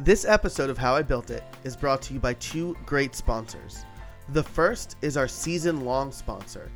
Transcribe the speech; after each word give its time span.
This 0.00 0.24
episode 0.24 0.70
of 0.70 0.78
How 0.78 0.94
I 0.94 1.02
Built 1.02 1.28
It 1.30 1.42
is 1.64 1.76
brought 1.76 2.00
to 2.02 2.14
you 2.14 2.20
by 2.20 2.34
two 2.34 2.76
great 2.86 3.16
sponsors. 3.16 3.84
The 4.28 4.44
first 4.44 4.94
is 5.02 5.16
our 5.16 5.26
season 5.26 5.84
long 5.84 6.12
sponsor. 6.12 6.70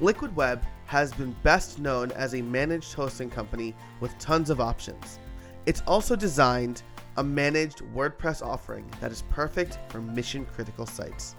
Liquid 0.00 0.34
Web 0.34 0.64
has 0.86 1.12
been 1.12 1.36
best 1.44 1.78
known 1.78 2.10
as 2.12 2.34
a 2.34 2.42
managed 2.42 2.94
hosting 2.94 3.30
company 3.30 3.76
with 4.00 4.18
tons 4.18 4.50
of 4.50 4.60
options. 4.60 5.20
It's 5.66 5.84
also 5.86 6.16
designed 6.16 6.82
a 7.16 7.22
managed 7.22 7.82
WordPress 7.94 8.44
offering 8.44 8.90
that 9.00 9.12
is 9.12 9.22
perfect 9.30 9.78
for 9.88 10.00
mission 10.00 10.44
critical 10.44 10.84
sites. 10.84 11.36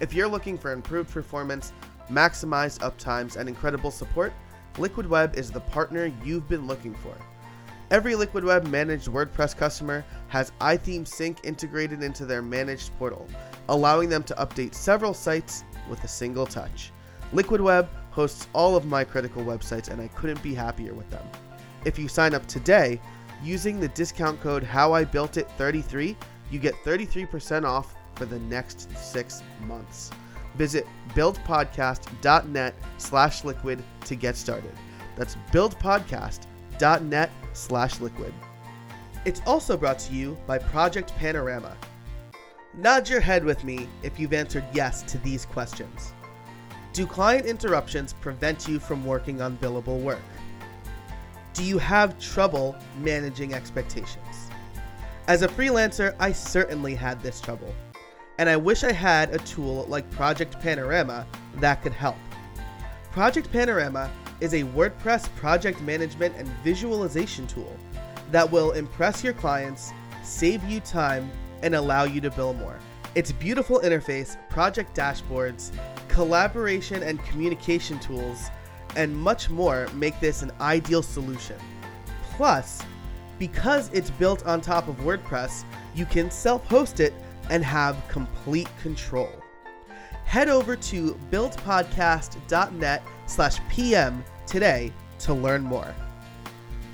If 0.00 0.12
you're 0.12 0.28
looking 0.28 0.58
for 0.58 0.72
improved 0.72 1.08
performance, 1.10 1.72
maximized 2.10 2.80
uptimes, 2.80 3.36
and 3.36 3.48
incredible 3.48 3.90
support, 3.90 4.34
Liquid 4.76 5.06
Web 5.06 5.36
is 5.36 5.50
the 5.50 5.60
partner 5.60 6.12
you've 6.22 6.48
been 6.48 6.66
looking 6.66 6.94
for. 6.94 7.16
Every 7.92 8.16
Liquid 8.16 8.42
Web 8.42 8.66
managed 8.66 9.06
WordPress 9.06 9.56
customer 9.56 10.04
has 10.26 10.50
iThemes 10.60 11.06
Sync 11.06 11.38
integrated 11.44 12.02
into 12.02 12.26
their 12.26 12.42
managed 12.42 12.90
portal, 12.98 13.28
allowing 13.68 14.08
them 14.08 14.24
to 14.24 14.34
update 14.34 14.74
several 14.74 15.14
sites 15.14 15.62
with 15.88 16.02
a 16.02 16.08
single 16.08 16.46
touch. 16.46 16.90
Liquid 17.32 17.60
Web 17.60 17.88
hosts 18.10 18.48
all 18.52 18.74
of 18.74 18.86
my 18.86 19.04
critical 19.04 19.44
websites, 19.44 19.88
and 19.88 20.00
I 20.00 20.08
couldn't 20.08 20.42
be 20.42 20.52
happier 20.52 20.94
with 20.94 21.08
them. 21.10 21.24
If 21.84 21.96
you 21.96 22.08
sign 22.08 22.34
up 22.34 22.46
today 22.46 23.00
using 23.40 23.78
the 23.78 23.88
discount 23.88 24.40
code 24.40 24.64
HowIBuiltIt33, 24.64 26.16
you 26.50 26.58
get 26.58 26.74
33% 26.84 27.64
off 27.64 27.94
for 28.16 28.24
the 28.26 28.40
next 28.40 28.90
six 28.98 29.44
months. 29.60 30.10
Visit 30.56 30.88
buildpodcast.net 31.10 32.74
slash 32.98 33.44
liquid 33.44 33.84
to 34.06 34.16
get 34.16 34.36
started. 34.36 34.72
That's 35.14 35.36
buildpodcast.net 35.52 36.46
slash 37.52 38.00
liquid. 38.00 38.32
It's 39.24 39.42
also 39.46 39.76
brought 39.76 39.98
to 40.00 40.14
you 40.14 40.36
by 40.46 40.58
Project 40.58 41.14
Panorama. 41.16 41.76
Nod 42.74 43.08
your 43.08 43.20
head 43.20 43.44
with 43.44 43.64
me 43.64 43.88
if 44.02 44.20
you've 44.20 44.34
answered 44.34 44.64
yes 44.72 45.02
to 45.04 45.18
these 45.18 45.46
questions. 45.46 46.12
Do 46.92 47.06
client 47.06 47.46
interruptions 47.46 48.12
prevent 48.12 48.68
you 48.68 48.78
from 48.78 49.04
working 49.04 49.40
on 49.40 49.56
billable 49.56 50.00
work? 50.00 50.22
Do 51.54 51.64
you 51.64 51.78
have 51.78 52.18
trouble 52.18 52.76
managing 53.00 53.54
expectations? 53.54 54.50
As 55.26 55.42
a 55.42 55.48
freelancer, 55.48 56.14
I 56.20 56.32
certainly 56.32 56.94
had 56.94 57.22
this 57.22 57.40
trouble, 57.40 57.74
and 58.38 58.48
I 58.48 58.56
wish 58.56 58.84
I 58.84 58.92
had 58.92 59.34
a 59.34 59.38
tool 59.38 59.86
like 59.88 60.10
Project 60.10 60.60
Panorama 60.60 61.26
that 61.56 61.82
could 61.82 61.92
help. 61.92 62.16
Project 63.10 63.50
Panorama 63.50 64.10
is 64.40 64.54
a 64.54 64.62
WordPress 64.62 65.34
project 65.36 65.80
management 65.82 66.34
and 66.36 66.48
visualization 66.62 67.46
tool 67.46 67.76
that 68.30 68.50
will 68.50 68.72
impress 68.72 69.22
your 69.24 69.32
clients, 69.32 69.92
save 70.22 70.62
you 70.64 70.80
time, 70.80 71.30
and 71.62 71.74
allow 71.74 72.04
you 72.04 72.20
to 72.20 72.30
bill 72.30 72.54
more. 72.54 72.78
Its 73.14 73.32
beautiful 73.32 73.80
interface, 73.80 74.36
project 74.50 74.94
dashboards, 74.94 75.72
collaboration 76.08 77.02
and 77.02 77.22
communication 77.24 77.98
tools, 77.98 78.50
and 78.94 79.16
much 79.16 79.48
more 79.48 79.88
make 79.94 80.18
this 80.20 80.42
an 80.42 80.52
ideal 80.60 81.02
solution. 81.02 81.56
Plus, 82.32 82.82
because 83.38 83.90
it's 83.92 84.10
built 84.10 84.44
on 84.46 84.60
top 84.60 84.88
of 84.88 84.96
WordPress, 84.96 85.64
you 85.94 86.06
can 86.06 86.30
self 86.30 86.66
host 86.66 87.00
it 87.00 87.14
and 87.50 87.64
have 87.64 87.96
complete 88.08 88.68
control. 88.82 89.30
Head 90.26 90.48
over 90.48 90.74
to 90.74 91.18
buildpodcast.net 91.30 93.02
slash 93.26 93.58
PM 93.70 94.24
today 94.44 94.92
to 95.20 95.32
learn 95.32 95.62
more. 95.62 95.94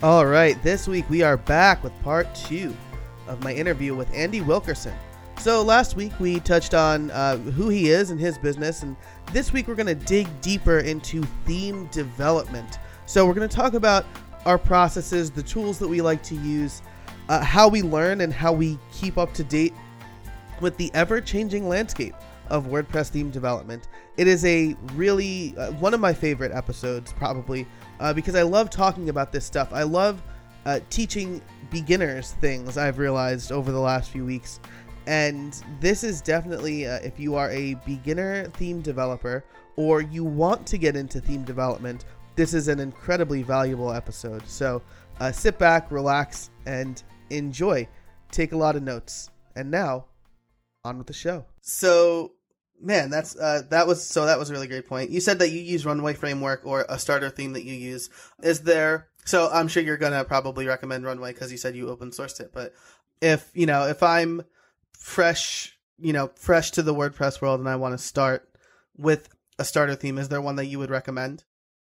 All 0.02 0.26
right, 0.26 0.62
this 0.62 0.86
week 0.86 1.08
we 1.08 1.22
are 1.22 1.38
back 1.38 1.82
with 1.82 1.98
part 2.02 2.32
two 2.34 2.76
of 3.26 3.42
my 3.42 3.54
interview 3.54 3.94
with 3.96 4.12
Andy 4.12 4.42
Wilkerson. 4.42 4.92
So 5.40 5.62
last 5.62 5.96
week 5.96 6.12
we 6.20 6.40
touched 6.40 6.74
on 6.74 7.10
uh, 7.10 7.38
who 7.38 7.70
he 7.70 7.88
is 7.88 8.10
and 8.10 8.20
his 8.20 8.36
business, 8.36 8.82
and 8.82 8.96
this 9.32 9.50
week 9.50 9.66
we're 9.66 9.76
going 9.76 9.86
to 9.86 9.94
dig 9.94 10.28
deeper 10.42 10.80
into 10.80 11.22
theme 11.46 11.86
development. 11.86 12.78
So 13.06 13.26
we're 13.26 13.34
going 13.34 13.48
to 13.48 13.56
talk 13.56 13.72
about 13.72 14.04
our 14.44 14.58
processes, 14.58 15.30
the 15.30 15.42
tools 15.42 15.78
that 15.78 15.88
we 15.88 16.02
like 16.02 16.22
to 16.24 16.34
use, 16.34 16.82
uh, 17.30 17.42
how 17.42 17.66
we 17.66 17.80
learn, 17.80 18.20
and 18.20 18.32
how 18.32 18.52
we 18.52 18.78
keep 18.92 19.16
up 19.16 19.32
to 19.34 19.42
date 19.42 19.72
with 20.60 20.76
the 20.76 20.90
ever-changing 20.92 21.66
landscape 21.66 22.14
of 22.52 22.66
WordPress 22.66 23.08
theme 23.08 23.30
development. 23.30 23.88
It 24.18 24.28
is 24.28 24.44
a 24.44 24.76
really 24.94 25.54
uh, 25.56 25.72
one 25.72 25.94
of 25.94 26.00
my 26.00 26.12
favorite 26.12 26.52
episodes, 26.52 27.12
probably, 27.14 27.66
uh, 27.98 28.12
because 28.12 28.36
I 28.36 28.42
love 28.42 28.68
talking 28.68 29.08
about 29.08 29.32
this 29.32 29.44
stuff. 29.44 29.70
I 29.72 29.82
love 29.82 30.22
uh, 30.66 30.80
teaching 30.90 31.40
beginners 31.70 32.32
things. 32.32 32.76
I've 32.76 32.98
realized 32.98 33.50
over 33.50 33.72
the 33.72 33.80
last 33.80 34.10
few 34.10 34.26
weeks, 34.26 34.60
and 35.06 35.60
this 35.80 36.04
is 36.04 36.20
definitely 36.20 36.86
uh, 36.86 36.98
if 37.02 37.18
you 37.18 37.34
are 37.36 37.50
a 37.50 37.74
beginner 37.86 38.48
theme 38.50 38.82
developer 38.82 39.42
or 39.76 40.02
you 40.02 40.22
want 40.22 40.66
to 40.66 40.76
get 40.76 40.94
into 40.94 41.22
theme 41.22 41.44
development, 41.44 42.04
this 42.36 42.52
is 42.52 42.68
an 42.68 42.80
incredibly 42.80 43.42
valuable 43.42 43.90
episode. 43.90 44.46
So 44.46 44.82
uh, 45.20 45.32
sit 45.32 45.58
back, 45.58 45.90
relax, 45.90 46.50
and 46.66 47.02
enjoy. 47.30 47.88
Take 48.30 48.52
a 48.52 48.56
lot 48.58 48.76
of 48.76 48.82
notes. 48.82 49.30
And 49.56 49.70
now, 49.70 50.04
on 50.84 50.98
with 50.98 51.06
the 51.06 51.14
show. 51.14 51.46
So 51.62 52.32
man 52.82 53.10
that's 53.10 53.36
uh, 53.36 53.62
that 53.70 53.86
was 53.86 54.04
so 54.04 54.26
that 54.26 54.38
was 54.38 54.50
a 54.50 54.52
really 54.52 54.68
great 54.68 54.88
point. 54.88 55.10
You 55.10 55.20
said 55.20 55.38
that 55.38 55.50
you 55.50 55.60
use 55.60 55.86
runway 55.86 56.14
framework 56.14 56.62
or 56.64 56.84
a 56.88 56.98
starter 56.98 57.30
theme 57.30 57.52
that 57.52 57.64
you 57.64 57.74
use. 57.74 58.10
Is 58.42 58.62
there 58.62 59.08
so 59.24 59.48
i'm 59.52 59.68
sure 59.68 59.82
you're 59.82 59.96
gonna 59.96 60.24
probably 60.24 60.66
recommend 60.66 61.04
runway 61.04 61.32
because 61.32 61.52
you 61.52 61.58
said 61.58 61.76
you 61.76 61.88
open 61.88 62.10
sourced 62.10 62.40
it 62.40 62.50
but 62.52 62.74
if 63.20 63.50
you 63.54 63.66
know 63.66 63.86
if 63.86 64.02
i'm 64.02 64.42
fresh 64.92 65.78
you 65.98 66.12
know 66.12 66.30
fresh 66.34 66.70
to 66.70 66.82
the 66.82 66.94
wordpress 66.94 67.40
world 67.40 67.60
and 67.60 67.68
i 67.68 67.76
want 67.76 67.96
to 67.96 68.04
start 68.04 68.48
with 68.96 69.28
a 69.58 69.64
starter 69.64 69.94
theme 69.94 70.18
is 70.18 70.28
there 70.28 70.40
one 70.40 70.56
that 70.56 70.66
you 70.66 70.78
would 70.78 70.90
recommend 70.90 71.44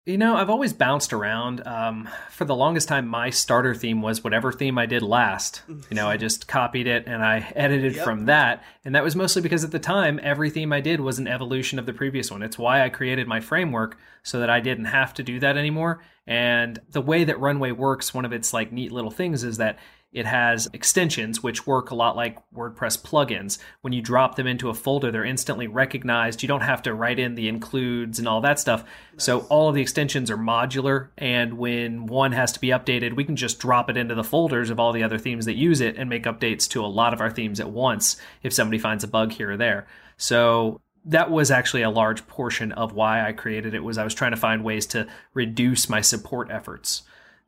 you 0.05 0.19
know, 0.19 0.35
I've 0.37 0.51
always 0.51 0.73
bounced 0.73 1.13
around. 1.13 1.65
Um, 1.67 2.09
for 2.31 2.45
the 2.45 2.57
longest 2.57 2.89
time, 2.89 3.07
my 3.07 3.31
starter 3.31 3.75
theme 3.75 4.03
was 4.03 4.25
whatever 4.25 4.51
theme 4.51 4.77
I 4.77 4.87
did 4.87 5.03
last. 5.03 5.63
You 5.69 5.95
know, 5.95 6.09
I 6.09 6.17
just 6.17 6.49
copied 6.49 6.87
it 6.89 7.05
and 7.07 7.23
I 7.25 7.53
edited 7.55 7.95
Yep. 7.95 8.05
from 8.05 8.27
that. 8.27 8.65
And 8.85 8.95
that 8.97 9.05
was 9.05 9.15
mostly 9.15 9.43
because 9.43 9.63
at 9.63 9.71
the 9.71 9.79
time, 9.79 10.19
every 10.23 10.51
theme 10.51 10.73
I 10.73 10.81
did 10.81 11.01
was 11.01 11.19
an 11.21 11.29
evolution 11.29 11.79
of 11.79 11.87
the 11.87 11.93
previous 11.93 12.31
one. 12.33 12.43
It's 12.43 12.59
why 12.59 12.83
I 12.83 12.89
created 12.89 13.29
my 13.29 13.39
framework 13.41 13.97
so 14.25 14.41
that 14.41 14.51
I 14.51 14.59
didn't 14.61 14.87
have 14.87 15.15
to 15.15 15.23
do 15.23 15.39
that 15.41 15.57
anymore. 15.57 16.03
And 16.27 16.81
the 16.91 17.01
way 17.01 17.23
that 17.25 17.39
Runway 17.39 17.71
works, 17.71 18.13
one 18.13 18.25
of 18.25 18.33
its 18.33 18.53
like 18.53 18.73
neat 18.73 18.91
little 18.91 19.11
things 19.11 19.45
is 19.45 19.59
that 19.59 19.79
it 20.13 20.27
has 20.27 20.69
extensions 20.73 21.43
which 21.43 21.67
work 21.67 21.91
a 21.91 21.95
lot 21.95 22.17
like 22.17 22.39
WordPress 22.55 23.01
plugins. 23.01 23.59
When 23.81 23.93
you 23.93 24.03
drop 24.03 24.37
them 24.37 24.47
into 24.47 24.69
a 24.69 24.75
folder, 24.75 25.11
they're 25.11 25.25
instantly 25.25 25.67
recognized. 25.67 26.43
You 26.43 26.49
don't 26.49 26.61
have 26.61 26.83
to 26.83 26.93
write 26.93 27.19
in 27.19 27.35
the 27.35 27.49
includes 27.49 28.19
and 28.19 28.29
all 28.29 28.43
that 28.43 28.59
stuff. 28.59 28.85
So 29.17 29.41
all 29.49 29.69
of 29.69 29.75
the 29.75 29.81
extensions 29.81 30.31
are 30.31 30.37
modular, 30.37 31.09
and 31.17 31.57
when 31.57 32.07
one 32.07 32.33
has 32.33 32.53
to 32.53 32.61
be 32.61 32.69
updated, 32.69 33.17
we 33.17 33.25
can 33.25 33.37
just 33.37 33.59
drop 33.59 33.89
it 33.89 33.97
into 33.97 34.15
the 34.15 34.25
folders 34.25 34.69
of 34.69 34.79
all 34.79 34.93
the 34.93 35.03
other 35.03 35.19
themes 35.19 35.47
that 35.47 35.55
use 35.55 35.81
it 35.81 35.97
and 35.97 36.11
make 36.11 36.25
updates 36.25 36.69
to 36.71 36.85
a 36.85 36.87
lot 36.87 37.15
of 37.15 37.21
our 37.21 37.31
themes 37.31 37.61
at 37.61 37.71
once 37.71 38.17
if 38.43 38.53
somebody 38.53 38.79
finds 38.79 39.05
a 39.05 39.09
bug 39.09 39.33
here 39.33 39.53
or 39.53 39.57
there. 39.57 39.87
So 40.19 40.81
that 41.05 41.31
was 41.31 41.51
actually 41.51 41.83
a 41.83 41.91
large 41.91 42.27
portion 42.27 42.73
of 42.73 42.93
why 42.93 43.27
I 43.27 43.33
created 43.33 43.75
it 43.75 43.83
was 43.83 43.99
I 43.99 44.05
was 44.05 44.15
trying 44.15 44.31
to 44.33 44.37
find 44.37 44.63
ways 44.63 44.87
to 44.87 45.07
reduce 45.35 45.89
my 45.89 46.01
support 46.01 46.51
efforts. 46.51 47.03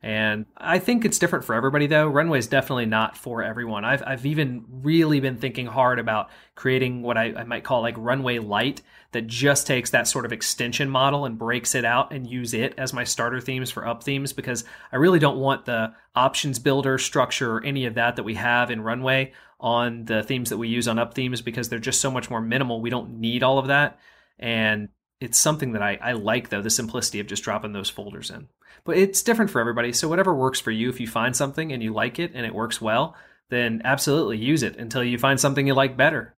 And 0.05 0.45
I 0.59 0.81
think 0.81 1.07
it's 1.07 1.19
different 1.19 1.47
for 1.47 1.55
everybody 1.55 1.87
though. 1.87 2.07
Runway 2.07 2.39
is 2.39 2.47
definitely 2.47 2.85
not 2.85 3.17
for 3.17 3.43
everyone. 3.43 3.87
I've, 3.87 4.03
I've 4.07 4.27
even 4.27 4.67
really 4.69 5.19
been 5.19 5.39
thinking 5.39 5.65
hard 5.65 5.99
about 5.99 6.29
creating 6.55 7.01
what 7.01 7.17
I, 7.17 7.33
I 7.35 7.45
might 7.45 7.65
call 7.65 7.81
like 7.81 7.95
Runway 7.97 8.39
Light 8.39 8.83
that 9.13 9.27
just 9.27 9.67
takes 9.67 9.89
that 9.93 10.07
sort 10.07 10.27
of 10.27 10.33
extension 10.33 10.91
model 10.91 11.25
and 11.25 11.39
breaks 11.39 11.75
it 11.75 11.87
out 11.87 12.13
and 12.13 12.29
use 12.29 12.53
it 12.53 12.75
as 12.77 12.93
my 12.93 13.03
starter 13.03 13.41
themes 13.41 13.71
for 13.71 13.89
up 13.89 14.05
themes 14.05 14.35
because 14.35 14.65
I 14.93 14.97
really 14.97 15.21
don't 15.21 15.39
want 15.39 15.65
the 15.65 15.95
options 16.15 16.59
builder 16.59 16.99
structure 16.99 17.55
or 17.55 17.65
any 17.65 17.87
of 17.87 17.95
that 17.95 18.17
that 18.17 18.25
we 18.25 18.35
have 18.35 18.71
in 18.71 18.83
Runway 18.83 19.33
on 19.59 20.05
the 20.05 20.23
themes 20.23 20.51
that 20.51 20.59
we 20.59 20.69
use 20.69 20.87
on 20.87 20.99
up 20.99 21.15
themes 21.15 21.41
because 21.41 21.71
they're 21.71 21.79
just 21.79 22.03
so 22.03 22.11
much 22.11 22.29
more 22.29 22.43
minimal. 22.43 22.83
We 22.83 22.91
don't 22.91 23.21
need 23.21 23.43
all 23.43 23.59
of 23.59 23.69
that. 23.69 23.99
And 24.39 24.91
it's 25.25 25.39
something 25.39 25.73
that 25.73 25.83
I, 25.83 25.99
I 26.01 26.13
like 26.13 26.51
though, 26.51 26.63
the 26.63 26.71
simplicity 26.71 27.21
of 27.21 27.27
just 27.27 27.43
dropping 27.43 27.73
those 27.73 27.91
folders 27.91 28.31
in. 28.31 28.49
But 28.85 28.99
it's 28.99 29.23
different 29.23 29.51
for 29.51 29.61
everybody. 29.61 29.93
So 29.93 30.09
whatever 30.09 30.35
works 30.35 30.61
for 30.61 30.71
you, 30.71 30.91
if 30.91 31.01
you 31.01 31.07
find 31.07 31.35
something 31.35 31.73
and 31.73 31.83
you 31.83 31.93
like 31.93 32.19
it 32.19 32.33
and 32.35 32.45
it 32.45 32.55
works 32.55 32.81
well, 32.81 33.17
then 33.51 33.83
absolutely 33.85 34.39
use 34.39 34.63
it 34.63 34.77
until 34.77 35.03
you 35.03 35.19
find 35.19 35.41
something 35.41 35.67
you 35.67 35.75
like 35.75 35.97
better. 35.97 36.37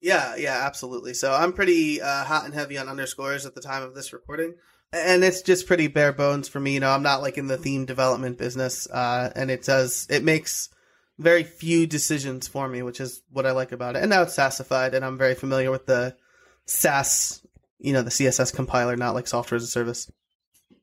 Yeah, 0.00 0.36
yeah, 0.36 0.62
absolutely. 0.64 1.14
So 1.14 1.32
I'm 1.32 1.52
pretty 1.52 2.00
uh, 2.00 2.24
hot 2.24 2.44
and 2.44 2.54
heavy 2.54 2.78
on 2.78 2.88
underscores 2.88 3.44
at 3.44 3.54
the 3.54 3.60
time 3.60 3.82
of 3.82 3.94
this 3.94 4.12
recording, 4.12 4.54
and 4.92 5.22
it's 5.22 5.42
just 5.42 5.66
pretty 5.66 5.88
bare 5.88 6.12
bones 6.12 6.48
for 6.48 6.58
me. 6.58 6.74
You 6.74 6.80
know, 6.80 6.90
I'm 6.90 7.02
not 7.02 7.20
like 7.20 7.36
in 7.36 7.48
the 7.48 7.58
theme 7.58 7.84
development 7.84 8.38
business, 8.38 8.88
uh, 8.90 9.30
and 9.36 9.50
it 9.50 9.62
does 9.62 10.06
it 10.08 10.24
makes 10.24 10.70
very 11.18 11.44
few 11.44 11.86
decisions 11.86 12.48
for 12.48 12.66
me, 12.66 12.80
which 12.80 12.98
is 12.98 13.22
what 13.30 13.44
I 13.44 13.50
like 13.50 13.72
about 13.72 13.94
it. 13.94 14.02
And 14.02 14.08
now 14.08 14.22
it's 14.22 14.34
sassified, 14.34 14.94
and 14.94 15.04
I'm 15.04 15.18
very 15.18 15.34
familiar 15.34 15.70
with 15.70 15.84
the 15.84 16.16
Sass, 16.70 17.39
you 17.80 17.92
know, 17.92 18.02
the 18.02 18.10
CSS 18.10 18.54
compiler, 18.54 18.96
not 18.96 19.14
like 19.14 19.26
software 19.26 19.56
as 19.56 19.64
a 19.64 19.68
service. 19.68 20.10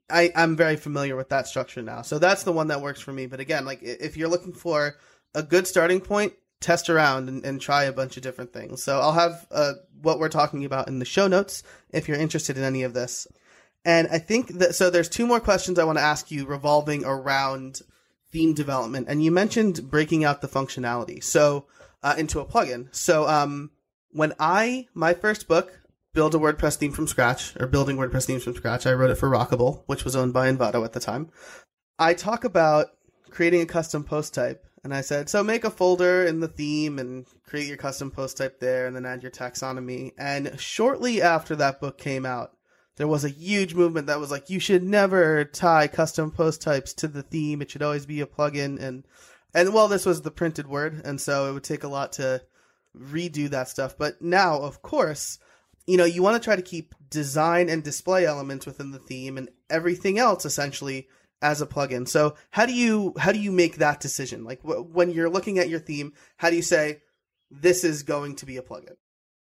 I, 0.09 0.31
I'm 0.35 0.55
very 0.55 0.77
familiar 0.77 1.15
with 1.15 1.29
that 1.29 1.47
structure 1.47 1.81
now. 1.81 2.01
So 2.01 2.17
that's 2.17 2.43
the 2.43 2.53
one 2.53 2.67
that 2.67 2.81
works 2.81 3.01
for 3.01 3.11
me. 3.11 3.25
But 3.25 3.39
again, 3.39 3.65
like 3.65 3.79
if 3.81 4.15
you're 4.17 4.29
looking 4.29 4.53
for 4.53 4.95
a 5.33 5.43
good 5.43 5.67
starting 5.67 6.01
point. 6.01 6.33
Test 6.59 6.89
around 6.89 7.29
and, 7.29 7.45
and 7.45 7.61
try 7.61 7.83
a 7.83 7.93
bunch 7.93 8.17
of 8.17 8.23
different 8.23 8.51
things. 8.51 8.81
So 8.81 8.99
I'll 8.99 9.13
have 9.13 9.45
uh, 9.51 9.73
what 10.01 10.17
we're 10.17 10.27
talking 10.27 10.65
about 10.65 10.87
in 10.87 10.97
the 10.97 11.05
show 11.05 11.27
notes 11.27 11.61
if 11.91 12.07
you're 12.07 12.17
interested 12.17 12.57
in 12.57 12.63
any 12.63 12.81
of 12.81 12.95
this. 12.95 13.27
And 13.85 14.07
I 14.11 14.17
think 14.17 14.57
that 14.57 14.73
so 14.73 14.89
there's 14.89 15.07
two 15.07 15.27
more 15.27 15.39
questions 15.39 15.77
I 15.77 15.83
want 15.83 15.99
to 15.99 16.03
ask 16.03 16.31
you 16.31 16.47
revolving 16.47 17.05
around 17.05 17.81
theme 18.31 18.55
development. 18.55 19.05
And 19.07 19.23
you 19.23 19.31
mentioned 19.31 19.91
breaking 19.91 20.23
out 20.23 20.41
the 20.41 20.47
functionality 20.47 21.23
so 21.23 21.67
uh, 22.01 22.15
into 22.17 22.39
a 22.39 22.45
plugin. 22.45 22.93
So 22.93 23.27
um, 23.27 23.69
when 24.09 24.33
I 24.39 24.87
my 24.95 25.13
first 25.13 25.47
book 25.47 25.79
build 26.13 26.35
a 26.35 26.37
WordPress 26.37 26.77
theme 26.77 26.91
from 26.91 27.07
scratch 27.07 27.55
or 27.59 27.67
building 27.67 27.97
WordPress 27.97 28.25
themes 28.25 28.43
from 28.43 28.55
scratch, 28.55 28.85
I 28.85 28.93
wrote 28.93 29.11
it 29.11 29.15
for 29.15 29.29
Rockable, 29.29 29.83
which 29.85 30.03
was 30.03 30.15
owned 30.15 30.33
by 30.33 30.51
Envato 30.51 30.83
at 30.83 30.93
the 30.93 30.99
time. 30.99 31.29
I 31.99 32.13
talk 32.13 32.43
about 32.43 32.87
creating 33.29 33.61
a 33.61 33.65
custom 33.65 34.03
post 34.03 34.33
type. 34.33 34.63
And 34.83 34.93
I 34.93 35.01
said, 35.01 35.27
so 35.27 35.43
make 35.43 35.65
a 35.65 35.69
folder 35.69 36.23
in 36.23 36.39
the 36.39 36.47
theme 36.47 36.97
and 36.97 37.25
create 37.45 37.67
your 37.67 37.75
custom 37.75 38.09
post 38.09 38.37
type 38.37 38.61
there 38.61 38.87
and 38.87 38.95
then 38.95 39.05
add 39.05 39.21
your 39.21 39.31
taxonomy. 39.31 40.13
And 40.17 40.57
shortly 40.59 41.21
after 41.21 41.57
that 41.57 41.81
book 41.81 41.97
came 41.97 42.25
out, 42.25 42.51
there 42.95 43.07
was 43.07 43.25
a 43.25 43.29
huge 43.29 43.73
movement 43.73 44.07
that 44.07 44.19
was 44.19 44.31
like, 44.31 44.49
you 44.49 44.59
should 44.59 44.83
never 44.83 45.43
tie 45.43 45.87
custom 45.87 46.31
post 46.31 46.61
types 46.61 46.93
to 46.93 47.07
the 47.07 47.23
theme. 47.23 47.61
It 47.61 47.69
should 47.69 47.83
always 47.83 48.05
be 48.05 48.21
a 48.21 48.25
plugin. 48.25 48.81
And, 48.81 49.03
and 49.53 49.73
well, 49.73 49.89
this 49.89 50.05
was 50.05 50.21
the 50.21 50.31
printed 50.31 50.67
word. 50.67 51.01
And 51.03 51.19
so 51.19 51.49
it 51.49 51.53
would 51.53 51.65
take 51.65 51.83
a 51.83 51.89
lot 51.89 52.13
to 52.13 52.43
redo 52.97 53.49
that 53.49 53.67
stuff. 53.67 53.97
But 53.97 54.21
now, 54.21 54.61
of 54.61 54.81
course, 54.81 55.37
you 55.87 55.97
know, 55.97 56.05
you 56.05 56.21
want 56.21 56.41
to 56.41 56.45
try 56.45 56.55
to 56.55 56.61
keep 56.61 56.93
design 57.09 57.69
and 57.69 57.83
display 57.83 58.25
elements 58.25 58.65
within 58.65 58.91
the 58.91 58.99
theme 58.99 59.37
and 59.37 59.49
everything 59.69 60.19
else 60.19 60.45
essentially 60.45 61.07
as 61.41 61.61
a 61.61 61.65
plugin. 61.65 62.07
So 62.07 62.35
how 62.51 62.65
do 62.65 62.73
you 62.73 63.13
how 63.17 63.31
do 63.31 63.39
you 63.39 63.51
make 63.51 63.77
that 63.77 63.99
decision? 63.99 64.43
Like 64.43 64.59
when 64.63 65.11
you're 65.11 65.29
looking 65.29 65.57
at 65.59 65.69
your 65.69 65.79
theme, 65.79 66.13
how 66.35 66.49
do 66.49 66.55
you 66.55 66.61
say 66.61 67.01
this 67.49 67.83
is 67.83 68.03
going 68.03 68.35
to 68.37 68.45
be 68.45 68.57
a 68.57 68.61
plugin? 68.61 68.95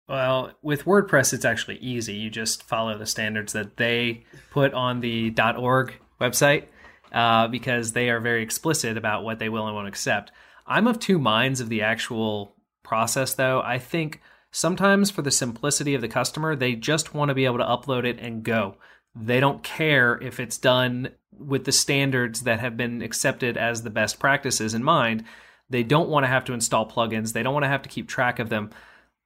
Well, 0.06 0.52
with 0.60 0.84
WordPress, 0.84 1.32
it's 1.32 1.46
actually 1.46 1.78
easy. 1.78 2.12
You 2.12 2.28
just 2.28 2.62
follow 2.62 2.98
the 2.98 3.06
standards 3.06 3.54
that 3.54 3.78
they 3.78 4.24
put 4.50 4.74
on 4.74 5.00
the 5.00 5.32
.org 5.56 5.94
website 6.20 6.66
uh, 7.10 7.48
because 7.48 7.92
they 7.92 8.10
are 8.10 8.20
very 8.20 8.42
explicit 8.42 8.98
about 8.98 9.24
what 9.24 9.38
they 9.38 9.48
will 9.48 9.66
and 9.66 9.74
won't 9.74 9.88
accept. 9.88 10.30
I'm 10.66 10.86
of 10.86 10.98
two 10.98 11.18
minds 11.18 11.60
of 11.60 11.70
the 11.70 11.82
actual 11.82 12.54
process, 12.82 13.34
though. 13.34 13.62
I 13.62 13.78
think 13.78 14.20
sometimes 14.54 15.10
for 15.10 15.20
the 15.20 15.32
simplicity 15.32 15.94
of 15.94 16.00
the 16.00 16.08
customer, 16.08 16.54
they 16.54 16.76
just 16.76 17.12
want 17.12 17.28
to 17.28 17.34
be 17.34 17.44
able 17.44 17.58
to 17.58 17.64
upload 17.64 18.04
it 18.04 18.20
and 18.20 18.44
go. 18.44 18.76
They 19.14 19.40
don't 19.40 19.64
care 19.64 20.16
if 20.22 20.38
it's 20.38 20.58
done 20.58 21.10
with 21.36 21.64
the 21.64 21.72
standards 21.72 22.42
that 22.42 22.60
have 22.60 22.76
been 22.76 23.02
accepted 23.02 23.56
as 23.56 23.82
the 23.82 23.90
best 23.90 24.20
practices 24.20 24.72
in 24.72 24.84
mind. 24.84 25.24
They 25.68 25.82
don't 25.82 26.08
want 26.08 26.22
to 26.22 26.28
have 26.28 26.44
to 26.44 26.52
install 26.52 26.88
plugins. 26.88 27.32
They 27.32 27.42
don't 27.42 27.52
want 27.52 27.64
to 27.64 27.68
have 27.68 27.82
to 27.82 27.88
keep 27.88 28.08
track 28.08 28.38
of 28.38 28.48
them. 28.48 28.70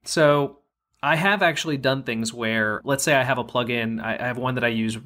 So 0.05 0.61
I 1.03 1.17
have 1.17 1.43
actually 1.43 1.77
done 1.77 2.05
things 2.05 2.33
where, 2.33 2.81
let's 2.85 3.05
say 3.05 3.15
I 3.15 3.23
have 3.23 3.39
a 3.39 3.45
plugin, 3.45 4.03
I 4.03 4.27
have 4.27 4.39
one 4.39 4.55
that 4.55 4.65
I 4.65 4.69
use 4.69 4.97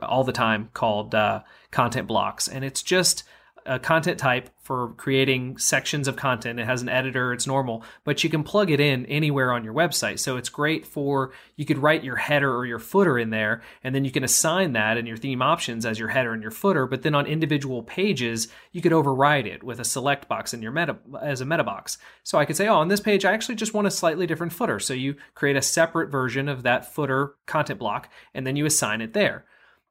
all 0.00 0.22
the 0.22 0.32
time 0.32 0.70
called 0.74 1.12
uh, 1.12 1.42
Content 1.72 2.06
Blocks, 2.06 2.46
and 2.46 2.64
it's 2.64 2.82
just 2.82 3.24
a 3.66 3.78
content 3.78 4.18
type 4.18 4.50
for 4.58 4.92
creating 4.96 5.58
sections 5.58 6.06
of 6.06 6.16
content. 6.16 6.60
It 6.60 6.66
has 6.66 6.82
an 6.82 6.88
editor, 6.88 7.32
it's 7.32 7.46
normal, 7.46 7.82
but 8.04 8.22
you 8.22 8.30
can 8.30 8.44
plug 8.44 8.70
it 8.70 8.78
in 8.78 9.06
anywhere 9.06 9.52
on 9.52 9.64
your 9.64 9.74
website. 9.74 10.18
So 10.18 10.36
it's 10.36 10.48
great 10.48 10.86
for 10.86 11.32
you 11.56 11.64
could 11.64 11.78
write 11.78 12.04
your 12.04 12.16
header 12.16 12.54
or 12.54 12.66
your 12.66 12.78
footer 12.78 13.18
in 13.18 13.30
there, 13.30 13.62
and 13.82 13.94
then 13.94 14.04
you 14.04 14.10
can 14.10 14.22
assign 14.22 14.74
that 14.74 14.96
in 14.96 15.06
your 15.06 15.16
theme 15.16 15.42
options 15.42 15.84
as 15.84 15.98
your 15.98 16.08
header 16.08 16.32
and 16.32 16.42
your 16.42 16.50
footer. 16.50 16.86
But 16.86 17.02
then 17.02 17.14
on 17.14 17.26
individual 17.26 17.82
pages, 17.82 18.48
you 18.72 18.80
could 18.80 18.92
override 18.92 19.46
it 19.46 19.62
with 19.62 19.80
a 19.80 19.84
select 19.84 20.28
box 20.28 20.54
in 20.54 20.62
your 20.62 20.72
meta 20.72 20.96
as 21.20 21.40
a 21.40 21.46
meta 21.46 21.64
box. 21.64 21.98
So 22.22 22.38
I 22.38 22.44
could 22.44 22.56
say, 22.56 22.68
oh, 22.68 22.76
on 22.76 22.88
this 22.88 23.00
page, 23.00 23.24
I 23.24 23.32
actually 23.32 23.56
just 23.56 23.74
want 23.74 23.86
a 23.86 23.90
slightly 23.90 24.26
different 24.26 24.52
footer. 24.52 24.78
So 24.78 24.94
you 24.94 25.16
create 25.34 25.56
a 25.56 25.62
separate 25.62 26.10
version 26.10 26.48
of 26.48 26.62
that 26.62 26.92
footer 26.92 27.34
content 27.46 27.78
block, 27.78 28.08
and 28.34 28.46
then 28.46 28.56
you 28.56 28.66
assign 28.66 29.00
it 29.00 29.14
there 29.14 29.46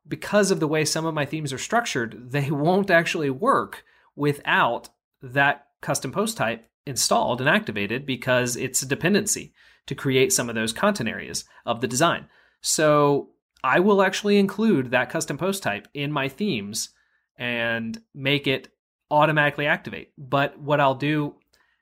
because 0.10 0.52
of 0.52 0.60
the 0.60 0.68
way 0.68 0.84
some 0.84 1.06
of 1.06 1.14
my 1.14 1.26
themes 1.26 1.54
are 1.54 1.58
structured, 1.58 2.32
they 2.32 2.52
won't 2.52 2.90
actually 2.90 3.30
work 3.30 3.86
without 4.16 4.90
that 5.22 5.68
custom 5.82 6.12
post 6.12 6.36
type 6.36 6.66
installed 6.86 7.40
and 7.40 7.50
activated 7.50 8.06
because 8.06 8.56
it's 8.56 8.82
a 8.82 8.88
dependency 8.88 9.54
to 9.86 9.96
create 9.96 10.34
some 10.34 10.50
of 10.50 10.56
those 10.56 10.74
content 10.74 11.08
areas 11.08 11.46
of 11.66 11.82
the 11.82 11.88
design. 11.88 12.28
So 12.62 13.30
I 13.64 13.80
will 13.80 14.02
actually 14.02 14.38
include 14.38 14.92
that 14.92 15.10
custom 15.10 15.38
post 15.38 15.64
type 15.64 15.88
in 15.94 16.12
my 16.12 16.28
themes 16.28 16.90
and 17.38 18.02
make 18.14 18.48
it 18.48 18.70
automatically 19.12 19.66
activate. 19.66 20.12
But 20.18 20.60
what 20.60 20.80
I'll 20.80 20.96
do 20.96 21.36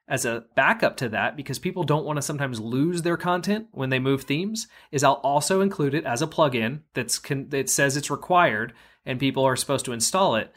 as 0.07 0.25
a 0.25 0.45
backup 0.55 0.97
to 0.97 1.09
that, 1.09 1.35
because 1.35 1.59
people 1.59 1.83
don't 1.83 2.05
want 2.05 2.17
to 2.17 2.21
sometimes 2.21 2.59
lose 2.59 3.01
their 3.01 3.17
content 3.17 3.67
when 3.71 3.89
they 3.89 3.99
move 3.99 4.23
themes, 4.23 4.67
is 4.91 5.03
I'll 5.03 5.13
also 5.13 5.61
include 5.61 5.93
it 5.93 6.05
as 6.05 6.21
a 6.21 6.27
plugin 6.27 6.81
that's 6.93 7.19
con- 7.19 7.49
that 7.49 7.69
says 7.69 7.97
it's 7.97 8.09
required 8.09 8.73
and 9.05 9.19
people 9.19 9.43
are 9.43 9.55
supposed 9.55 9.85
to 9.85 9.93
install 9.93 10.35
it. 10.35 10.53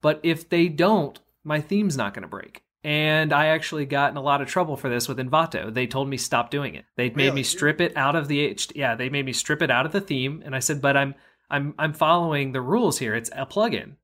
But 0.00 0.20
if 0.22 0.48
they 0.48 0.68
don't, 0.68 1.18
my 1.42 1.60
theme's 1.60 1.96
not 1.96 2.14
going 2.14 2.22
to 2.22 2.28
break. 2.28 2.62
And 2.84 3.32
I 3.32 3.46
actually 3.46 3.86
got 3.86 4.10
in 4.10 4.18
a 4.18 4.22
lot 4.22 4.42
of 4.42 4.48
trouble 4.48 4.76
for 4.76 4.90
this 4.90 5.08
with 5.08 5.16
Envato. 5.16 5.72
They 5.72 5.86
told 5.86 6.08
me 6.08 6.18
stop 6.18 6.50
doing 6.50 6.74
it. 6.74 6.84
They 6.96 7.08
made 7.08 7.16
really? 7.24 7.36
me 7.36 7.42
strip 7.42 7.80
it 7.80 7.96
out 7.96 8.14
of 8.14 8.28
the 8.28 8.40
H. 8.40 8.68
Yeah, 8.74 8.94
they 8.94 9.08
made 9.08 9.24
me 9.24 9.32
strip 9.32 9.62
it 9.62 9.70
out 9.70 9.86
of 9.86 9.92
the 9.92 10.02
theme, 10.02 10.42
and 10.44 10.54
I 10.54 10.58
said, 10.58 10.82
"But 10.82 10.94
I'm 10.94 11.14
I'm 11.48 11.74
I'm 11.78 11.94
following 11.94 12.52
the 12.52 12.60
rules 12.60 12.98
here. 12.98 13.14
It's 13.14 13.30
a 13.34 13.46
plugin." 13.46 13.96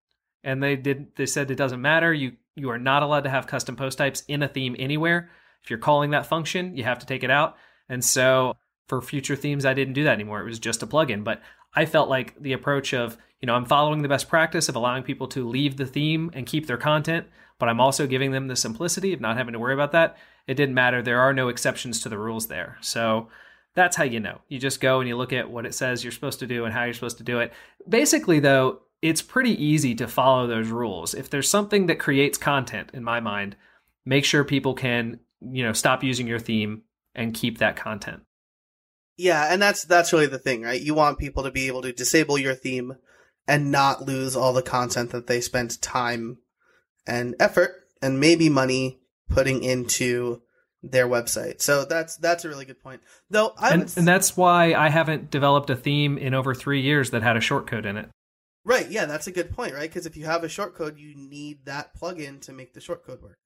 And 0.43 0.62
they 0.62 0.76
did. 0.76 1.14
They 1.17 1.26
said 1.26 1.50
it 1.50 1.56
doesn't 1.56 1.82
matter. 1.82 2.14
You 2.14 2.32
you 2.56 2.70
are 2.70 2.79
not 2.79 3.02
allowed 3.02 3.25
to 3.25 3.31
have 3.31 3.47
custom 3.47 3.76
post 3.76 3.99
types 3.99 4.25
in 4.29 4.43
a 4.43 4.49
theme 4.49 4.76
anywhere. 4.79 5.31
If 5.62 5.70
you're 5.70 5.79
calling 5.79 6.11
that 6.11 6.26
function, 6.26 6.76
you 6.76 6.85
have 6.85 6.99
to 7.00 7.06
take 7.06 7.23
it 7.23 7.31
out. 7.31 7.56
And 7.88 8.05
so 8.05 8.56
for 8.88 9.00
future 9.00 9.37
themes, 9.37 9.64
I 9.64 9.75
didn't 9.75 9.94
do 9.94 10.05
that 10.05 10.14
anymore. 10.14 10.41
It 10.41 10.47
was 10.47 10.58
just 10.58 10.82
a 10.82 10.87
plugin. 10.87 11.23
But 11.25 11.43
I 11.75 11.87
felt 11.87 12.08
like 12.08 12.41
the 12.41 12.52
approach 12.52 12.93
of, 12.93 13.17
you 13.41 13.47
know, 13.47 13.55
I'm 13.55 13.64
following 13.64 14.02
the 14.02 14.08
best 14.08 14.29
practice 14.29 14.69
of 14.69 14.76
allowing 14.76 15.02
people 15.02 15.29
to 15.29 15.49
leave 15.49 15.76
the 15.76 15.87
theme 15.87 16.31
and 16.35 16.47
keep 16.47 16.67
their 16.67 16.76
content, 16.76 17.26
but 17.58 17.69
I'm 17.69 17.81
also 17.81 18.06
giving 18.06 18.32
them 18.32 18.49
the 18.49 18.56
simplicity 18.56 19.12
of 19.12 19.20
not 19.20 19.37
having 19.37 19.53
to 19.53 19.58
worry 19.58 19.75
about 19.75 19.93
that. 19.93 20.17
It 20.46 20.55
didn't 20.55 20.75
matter. 20.75 21.03
There 21.03 21.20
are 21.20 21.32
no 21.32 21.49
exceptions 21.49 22.00
to 22.03 22.08
the 22.08 22.19
rules 22.19 22.49
there. 22.49 22.79
So 22.81 23.29
that's 23.75 23.96
how 23.96 24.05
you 24.05 24.19
know. 24.19 24.41
You 24.49 24.58
just 24.58 24.81
go 24.81 25.00
and 25.00 25.08
you 25.08 25.17
look 25.17 25.32
at 25.32 25.50
what 25.50 25.67
it 25.67 25.75
says 25.75 26.03
you're 26.03 26.12
supposed 26.12 26.41
to 26.41 26.46
do 26.46 26.64
and 26.64 26.75
how 26.75 26.85
you're 26.85 26.94
supposed 26.94 27.19
to 27.19 27.25
do 27.25 27.38
it. 27.38 27.53
Basically, 27.88 28.41
though, 28.41 28.81
it's 29.02 29.23
pretty 29.23 29.62
easy 29.62 29.94
to 29.97 30.08
follow 30.08 30.47
those 30.47 30.69
rules. 30.69 31.14
If 31.14 31.31
there's 31.31 31.49
something 31.49 31.87
that 31.87 31.99
creates 31.99 32.38
content 32.38 32.91
in 32.93 33.02
my 33.02 33.20
mind, 33.20 33.56
make 34.05 34.25
sure 34.25 34.44
people 34.44 34.75
can, 34.75 35.20
you 35.41 35.62
know, 35.62 35.73
stop 35.73 36.02
using 36.02 36.26
your 36.26 36.39
theme 36.39 36.82
and 37.15 37.34
keep 37.34 37.58
that 37.58 37.77
content. 37.77 38.22
Yeah, 39.17 39.53
and 39.53 39.60
that's 39.60 39.84
that's 39.84 40.13
really 40.13 40.27
the 40.27 40.39
thing, 40.39 40.63
right? 40.63 40.81
You 40.81 40.94
want 40.94 41.19
people 41.19 41.43
to 41.43 41.51
be 41.51 41.67
able 41.67 41.82
to 41.82 41.93
disable 41.93 42.39
your 42.39 42.55
theme 42.55 42.96
and 43.46 43.70
not 43.70 44.06
lose 44.06 44.36
all 44.36 44.53
the 44.53 44.63
content 44.63 45.10
that 45.10 45.27
they 45.27 45.41
spent 45.41 45.82
time 45.82 46.39
and 47.06 47.34
effort 47.39 47.72
and 48.01 48.20
maybe 48.20 48.48
money 48.48 49.01
putting 49.29 49.63
into 49.63 50.43
their 50.82 51.06
website. 51.06 51.60
So 51.60 51.84
that's 51.84 52.17
that's 52.17 52.44
a 52.44 52.48
really 52.48 52.65
good 52.65 52.82
point. 52.82 53.03
Though 53.29 53.53
I 53.58 53.75
and, 53.75 53.93
and 53.96 54.08
that's 54.08 54.36
why 54.36 54.72
I 54.75 54.89
haven't 54.89 55.31
developed 55.31 55.69
a 55.69 55.77
theme 55.77 56.17
in 56.17 56.32
over 56.32 56.55
3 56.55 56.81
years 56.81 57.10
that 57.10 57.22
had 57.22 57.36
a 57.36 57.41
shortcode 57.41 57.84
in 57.84 57.96
it. 57.96 58.08
Right. 58.64 58.90
Yeah, 58.90 59.06
that's 59.06 59.26
a 59.26 59.32
good 59.32 59.52
point, 59.52 59.74
right? 59.74 59.88
Because 59.88 60.06
if 60.06 60.17
you 60.17 60.26
have 60.26 60.44
a 60.44 60.48
shortcode, 60.48 60.98
you 60.98 61.14
need 61.17 61.64
that 61.64 61.98
plugin 61.98 62.40
to 62.43 62.52
make 62.52 62.74
the 62.74 62.81
shortcode 62.81 63.22
work. 63.22 63.38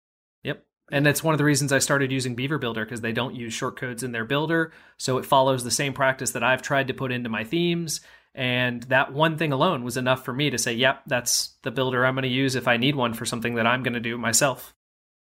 Yep. 0.42 0.64
And 0.90 1.06
that's 1.06 1.24
one 1.24 1.32
of 1.32 1.38
the 1.38 1.44
reasons 1.44 1.72
I 1.72 1.78
started 1.78 2.12
using 2.12 2.34
Beaver 2.34 2.58
Builder 2.58 2.84
because 2.84 3.00
they 3.00 3.12
don't 3.12 3.34
use 3.34 3.54
shortcodes 3.54 4.02
in 4.02 4.12
their 4.12 4.24
builder. 4.24 4.72
So 4.98 5.18
it 5.18 5.24
follows 5.24 5.64
the 5.64 5.70
same 5.70 5.94
practice 5.94 6.32
that 6.32 6.42
I've 6.42 6.62
tried 6.62 6.88
to 6.88 6.94
put 6.94 7.12
into 7.12 7.30
my 7.30 7.44
themes. 7.44 8.00
And 8.34 8.82
that 8.84 9.12
one 9.12 9.38
thing 9.38 9.52
alone 9.52 9.84
was 9.84 9.96
enough 9.96 10.24
for 10.24 10.32
me 10.32 10.50
to 10.50 10.58
say, 10.58 10.74
yep, 10.74 11.02
that's 11.06 11.54
the 11.62 11.70
builder 11.70 12.04
I'm 12.04 12.14
going 12.14 12.24
to 12.24 12.28
use 12.28 12.56
if 12.56 12.66
I 12.66 12.76
need 12.76 12.96
one 12.96 13.14
for 13.14 13.24
something 13.24 13.54
that 13.54 13.66
I'm 13.66 13.82
going 13.82 13.94
to 13.94 14.00
do 14.00 14.18
myself. 14.18 14.74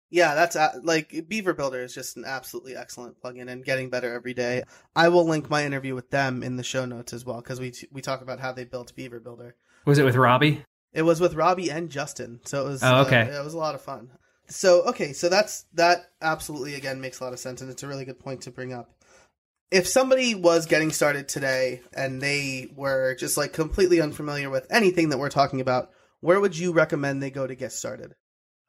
Yeah, 0.09 0.35
that's 0.35 0.55
uh, 0.55 0.79
like 0.83 1.25
Beaver 1.27 1.53
Builder 1.53 1.83
is 1.83 1.93
just 1.93 2.15
an 2.15 2.25
absolutely 2.25 2.75
excellent 2.75 3.21
plugin 3.21 3.49
and 3.49 3.65
getting 3.65 3.89
better 3.89 4.13
every 4.13 4.33
day. 4.33 4.63
I 4.95 5.09
will 5.09 5.25
link 5.25 5.49
my 5.49 5.65
interview 5.65 5.95
with 5.95 6.09
them 6.09 6.43
in 6.43 6.57
the 6.57 6.63
show 6.63 6.85
notes 6.85 7.11
as 7.11 7.25
well 7.25 7.41
because 7.41 7.59
we 7.59 7.71
t- 7.71 7.87
we 7.91 8.01
talk 8.01 8.21
about 8.21 8.39
how 8.39 8.51
they 8.51 8.65
built 8.65 8.95
Beaver 8.95 9.19
Builder. 9.19 9.55
Was 9.85 9.97
it 9.97 10.05
with 10.05 10.15
Robbie? 10.15 10.63
It 10.93 11.03
was 11.03 11.19
with 11.19 11.35
Robbie 11.35 11.69
and 11.69 11.89
Justin. 11.89 12.39
So 12.45 12.65
it 12.65 12.69
was. 12.69 12.83
Oh, 12.83 13.01
okay. 13.01 13.21
Uh, 13.21 13.41
it 13.41 13.43
was 13.43 13.53
a 13.53 13.57
lot 13.59 13.75
of 13.75 13.81
fun. 13.81 14.09
So 14.47 14.83
okay, 14.83 15.13
so 15.13 15.29
that's 15.29 15.65
that 15.73 16.11
absolutely 16.21 16.75
again 16.75 17.01
makes 17.01 17.19
a 17.19 17.23
lot 17.23 17.33
of 17.33 17.39
sense, 17.39 17.61
and 17.61 17.69
it's 17.69 17.83
a 17.83 17.87
really 17.87 18.05
good 18.05 18.19
point 18.19 18.41
to 18.41 18.51
bring 18.51 18.73
up. 18.73 18.91
If 19.71 19.87
somebody 19.87 20.35
was 20.35 20.67
getting 20.67 20.91
started 20.91 21.27
today 21.27 21.81
and 21.95 22.21
they 22.21 22.71
were 22.75 23.15
just 23.15 23.37
like 23.37 23.53
completely 23.53 23.99
unfamiliar 23.99 24.49
with 24.49 24.67
anything 24.69 25.09
that 25.09 25.17
we're 25.17 25.29
talking 25.29 25.59
about, 25.59 25.89
where 26.21 26.39
would 26.39 26.57
you 26.57 26.71
recommend 26.71 27.21
they 27.21 27.31
go 27.31 27.47
to 27.47 27.55
get 27.55 27.71
started? 27.71 28.13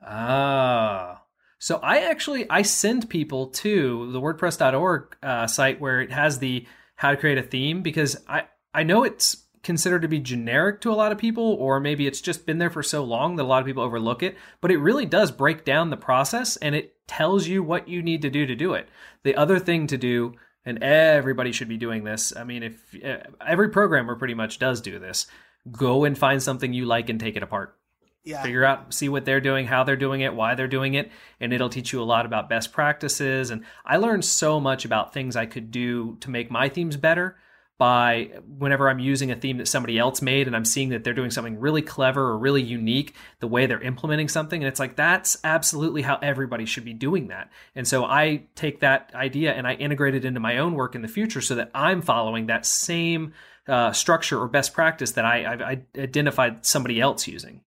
Ah. 0.04 1.22
So 1.58 1.78
I 1.82 2.10
actually 2.10 2.48
I 2.50 2.62
send 2.62 3.08
people 3.08 3.48
to 3.48 4.10
the 4.12 4.20
WordPress.org 4.20 5.16
uh, 5.22 5.46
site 5.46 5.80
where 5.80 6.00
it 6.00 6.12
has 6.12 6.38
the 6.38 6.66
how 6.96 7.10
to 7.10 7.16
create 7.16 7.38
a 7.38 7.42
theme 7.42 7.82
because 7.82 8.16
I 8.28 8.44
I 8.72 8.82
know 8.82 9.04
it's 9.04 9.45
considered 9.66 10.02
to 10.02 10.08
be 10.08 10.20
generic 10.20 10.80
to 10.80 10.92
a 10.92 10.94
lot 10.94 11.10
of 11.10 11.18
people, 11.18 11.42
or 11.42 11.80
maybe 11.80 12.06
it's 12.06 12.20
just 12.20 12.46
been 12.46 12.58
there 12.58 12.70
for 12.70 12.84
so 12.84 13.02
long 13.02 13.34
that 13.34 13.42
a 13.42 13.44
lot 13.44 13.60
of 13.60 13.66
people 13.66 13.82
overlook 13.82 14.22
it. 14.22 14.36
But 14.60 14.70
it 14.70 14.78
really 14.78 15.04
does 15.04 15.32
break 15.32 15.64
down 15.64 15.90
the 15.90 15.96
process 15.96 16.56
and 16.56 16.76
it 16.76 16.94
tells 17.08 17.48
you 17.48 17.64
what 17.64 17.88
you 17.88 18.00
need 18.00 18.22
to 18.22 18.30
do 18.30 18.46
to 18.46 18.54
do 18.54 18.74
it. 18.74 18.88
The 19.24 19.34
other 19.34 19.58
thing 19.58 19.88
to 19.88 19.98
do, 19.98 20.34
and 20.64 20.80
everybody 20.82 21.50
should 21.50 21.68
be 21.68 21.76
doing 21.76 22.04
this. 22.04 22.32
I 22.34 22.44
mean, 22.44 22.62
if 22.62 23.04
uh, 23.04 23.28
every 23.44 23.68
programmer 23.70 24.14
pretty 24.14 24.34
much 24.34 24.60
does 24.60 24.80
do 24.80 25.00
this, 25.00 25.26
go 25.70 26.04
and 26.04 26.16
find 26.16 26.40
something 26.40 26.72
you 26.72 26.86
like 26.86 27.08
and 27.08 27.18
take 27.18 27.34
it 27.34 27.42
apart. 27.42 27.76
Yeah. 28.22 28.42
Figure 28.44 28.64
out, 28.64 28.94
see 28.94 29.08
what 29.08 29.24
they're 29.24 29.40
doing, 29.40 29.66
how 29.66 29.82
they're 29.82 29.96
doing 29.96 30.20
it, 30.20 30.34
why 30.34 30.54
they're 30.54 30.68
doing 30.68 30.94
it, 30.94 31.10
and 31.40 31.52
it'll 31.52 31.68
teach 31.68 31.92
you 31.92 32.00
a 32.00 32.04
lot 32.04 32.24
about 32.24 32.48
best 32.48 32.72
practices. 32.72 33.50
And 33.50 33.64
I 33.84 33.96
learned 33.96 34.24
so 34.24 34.60
much 34.60 34.84
about 34.84 35.12
things 35.12 35.34
I 35.34 35.46
could 35.46 35.72
do 35.72 36.18
to 36.20 36.30
make 36.30 36.52
my 36.52 36.68
themes 36.68 36.96
better 36.96 37.36
by 37.78 38.30
whenever 38.58 38.88
I'm 38.88 38.98
using 38.98 39.30
a 39.30 39.36
theme 39.36 39.58
that 39.58 39.68
somebody 39.68 39.98
else 39.98 40.22
made 40.22 40.46
and 40.46 40.56
I'm 40.56 40.64
seeing 40.64 40.88
that 40.90 41.04
they're 41.04 41.12
doing 41.12 41.30
something 41.30 41.60
really 41.60 41.82
clever 41.82 42.22
or 42.22 42.38
really 42.38 42.62
unique, 42.62 43.14
the 43.40 43.46
way 43.46 43.66
they're 43.66 43.82
implementing 43.82 44.28
something. 44.28 44.62
And 44.62 44.68
it's 44.68 44.80
like, 44.80 44.96
that's 44.96 45.36
absolutely 45.44 46.02
how 46.02 46.18
everybody 46.22 46.64
should 46.64 46.86
be 46.86 46.94
doing 46.94 47.28
that. 47.28 47.50
And 47.74 47.86
so 47.86 48.04
I 48.04 48.44
take 48.54 48.80
that 48.80 49.10
idea 49.14 49.52
and 49.52 49.66
I 49.66 49.74
integrate 49.74 50.14
it 50.14 50.24
into 50.24 50.40
my 50.40 50.58
own 50.58 50.74
work 50.74 50.94
in 50.94 51.02
the 51.02 51.08
future 51.08 51.42
so 51.42 51.54
that 51.56 51.70
I'm 51.74 52.00
following 52.00 52.46
that 52.46 52.64
same 52.64 53.34
uh, 53.68 53.92
structure 53.92 54.40
or 54.40 54.48
best 54.48 54.72
practice 54.72 55.12
that 55.12 55.24
I, 55.24 55.52
I've 55.52 55.60
I 55.60 55.82
identified 56.00 56.64
somebody 56.64 57.00
else 57.00 57.26
using. 57.26 57.62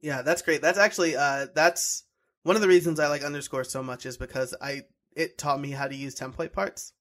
Yeah, 0.00 0.22
that's 0.22 0.42
great. 0.42 0.62
That's 0.62 0.78
actually 0.78 1.16
uh, 1.16 1.46
that's 1.54 2.04
one 2.42 2.56
of 2.56 2.62
the 2.62 2.68
reasons 2.68 2.98
I 2.98 3.08
like 3.08 3.22
underscore 3.22 3.64
so 3.64 3.82
much 3.82 4.06
is 4.06 4.16
because 4.16 4.54
I 4.60 4.82
it 5.14 5.38
taught 5.38 5.60
me 5.60 5.70
how 5.70 5.86
to 5.86 5.94
use 5.94 6.14
template 6.14 6.52
parts 6.52 6.92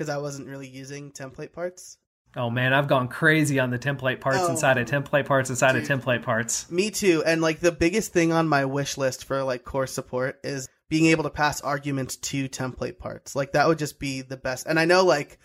because 0.00 0.08
I 0.08 0.16
wasn't 0.16 0.48
really 0.48 0.66
using 0.66 1.12
template 1.12 1.52
parts. 1.52 1.98
Oh 2.34 2.48
man, 2.48 2.72
I've 2.72 2.88
gone 2.88 3.08
crazy 3.08 3.60
on 3.60 3.68
the 3.68 3.78
template 3.78 4.18
parts 4.18 4.38
Oh. 4.40 4.50
inside 4.50 4.78
of 4.78 4.88
template 4.88 5.26
parts 5.26 5.50
inside 5.50 5.72
Dude. 5.72 5.82
of 5.90 6.00
template 6.00 6.22
parts. 6.22 6.70
Me 6.70 6.90
too. 6.90 7.22
And 7.26 7.42
like 7.42 7.60
the 7.60 7.70
biggest 7.70 8.10
thing 8.10 8.32
on 8.32 8.48
my 8.48 8.64
wish 8.64 8.96
list 8.96 9.26
for 9.26 9.42
like 9.42 9.62
core 9.62 9.86
support 9.86 10.40
is 10.42 10.70
being 10.88 11.04
able 11.06 11.24
to 11.24 11.30
pass 11.30 11.60
arguments 11.60 12.16
to 12.16 12.48
template 12.48 12.98
parts. 12.98 13.36
Like 13.36 13.52
that 13.52 13.68
would 13.68 13.78
just 13.78 14.00
be 14.00 14.22
the 14.22 14.38
best. 14.38 14.64
And 14.66 14.80
I 14.80 14.86
know 14.86 15.04
like 15.04 15.38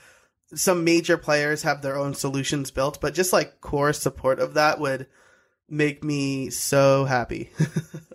some 0.53 0.85
major 0.85 1.17
players 1.17 1.63
have 1.63 1.81
their 1.81 1.97
own 1.97 2.13
solutions 2.13 2.71
built, 2.71 3.01
but 3.01 3.13
just 3.13 3.33
like 3.33 3.59
core 3.59 3.91
support 3.91 4.39
of 4.39 4.53
that 4.53 4.79
would 4.79 5.07
make 5.67 6.01
me 6.01 6.49
so 6.49 7.03
happy. 7.03 7.49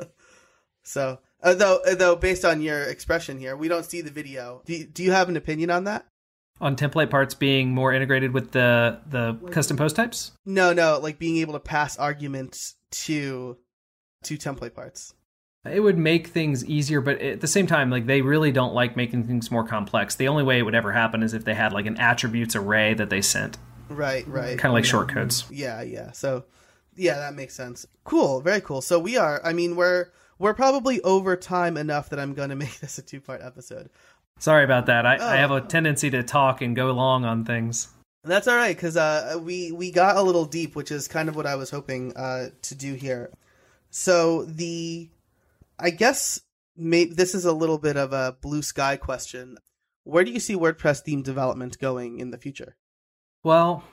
so, 0.84 1.18
uh, 1.42 1.52
though, 1.52 1.80
though, 1.98 2.16
based 2.16 2.46
on 2.46 2.62
your 2.62 2.84
expression 2.84 3.38
here, 3.38 3.56
we 3.56 3.68
don't 3.68 3.84
see 3.84 4.00
the 4.00 4.10
video. 4.10 4.62
Do 4.64 4.74
you, 4.74 4.86
do 4.86 5.02
you 5.02 5.12
have 5.12 5.28
an 5.28 5.36
opinion 5.36 5.68
on 5.70 5.84
that? 5.84 6.06
On 6.60 6.76
template 6.76 7.08
parts 7.10 7.32
being 7.34 7.70
more 7.72 7.92
integrated 7.92 8.32
with 8.34 8.52
the 8.52 9.00
the 9.06 9.34
custom 9.50 9.76
post 9.76 9.96
types. 9.96 10.32
No, 10.44 10.72
no, 10.74 10.98
like 11.02 11.18
being 11.18 11.38
able 11.38 11.54
to 11.54 11.60
pass 11.60 11.96
arguments 11.96 12.74
to 12.90 13.56
to 14.24 14.36
template 14.36 14.74
parts. 14.74 15.14
It 15.64 15.80
would 15.80 15.98
make 15.98 16.28
things 16.28 16.64
easier, 16.64 17.00
but 17.00 17.20
at 17.20 17.40
the 17.40 17.46
same 17.46 17.66
time, 17.66 17.90
like 17.90 18.06
they 18.06 18.22
really 18.22 18.50
don't 18.52 18.74
like 18.74 18.96
making 18.96 19.24
things 19.24 19.50
more 19.50 19.64
complex. 19.66 20.16
The 20.16 20.28
only 20.28 20.42
way 20.42 20.58
it 20.58 20.62
would 20.62 20.74
ever 20.74 20.92
happen 20.92 21.22
is 21.22 21.34
if 21.34 21.44
they 21.44 21.54
had 21.54 21.72
like 21.72 21.86
an 21.86 21.98
attributes 21.98 22.56
array 22.56 22.94
that 22.94 23.10
they 23.10 23.20
sent, 23.22 23.58
Right, 23.88 24.26
right. 24.26 24.58
kind 24.58 24.70
of 24.70 24.74
like 24.74 24.84
Yeah. 24.84 24.90
short 24.90 25.08
codes. 25.10 25.44
Yeah, 25.50 25.82
yeah. 25.82 26.12
So, 26.12 26.44
yeah, 26.96 27.16
that 27.18 27.34
makes 27.34 27.54
sense. 27.54 27.86
Cool, 28.04 28.40
very 28.40 28.60
cool. 28.62 28.80
So 28.80 28.98
we 28.98 29.16
are. 29.18 29.40
I 29.44 29.52
mean, 29.52 29.76
we're 29.76 30.06
we're 30.38 30.54
probably 30.54 31.02
over 31.02 31.36
time 31.36 31.76
enough 31.76 32.08
that 32.08 32.18
I'm 32.18 32.32
going 32.32 32.48
to 32.50 32.56
make 32.56 32.80
this 32.80 32.96
a 32.98 33.02
two 33.02 33.20
part 33.20 33.42
episode. 33.42 33.90
Sorry 34.40 34.64
about 34.64 34.86
that. 34.86 35.06
I, 35.06 35.18
Oh. 35.18 35.28
I 35.28 35.36
have 35.36 35.50
a 35.50 35.60
tendency 35.60 36.10
to 36.10 36.22
talk 36.22 36.62
and 36.62 36.74
go 36.74 36.90
long 36.92 37.24
on 37.24 37.44
things. 37.44 37.88
That's 38.24 38.48
all 38.48 38.56
right 38.56 38.74
because 38.74 38.96
uh, 38.96 39.38
we 39.40 39.70
we 39.70 39.90
got 39.90 40.16
a 40.16 40.22
little 40.22 40.44
deep, 40.44 40.74
which 40.74 40.90
is 40.90 41.08
kind 41.08 41.28
of 41.28 41.36
what 41.36 41.46
I 41.46 41.54
was 41.54 41.70
hoping 41.70 42.16
uh, 42.16 42.48
to 42.62 42.74
do 42.74 42.94
here. 42.94 43.30
So 43.90 44.44
the, 44.44 45.08
I 45.78 45.90
guess 45.90 46.40
may, 46.76 47.04
this 47.04 47.34
is 47.34 47.44
a 47.44 47.52
little 47.52 47.78
bit 47.78 47.96
of 47.96 48.12
a 48.12 48.36
blue 48.40 48.62
sky 48.62 48.96
question. 48.96 49.56
Where 50.04 50.24
do 50.24 50.30
you 50.30 50.40
see 50.40 50.54
WordPress 50.54 51.02
theme 51.02 51.22
development 51.22 51.78
going 51.78 52.18
in 52.18 52.30
the 52.30 52.38
future? 52.38 52.76
Well, 53.42 53.84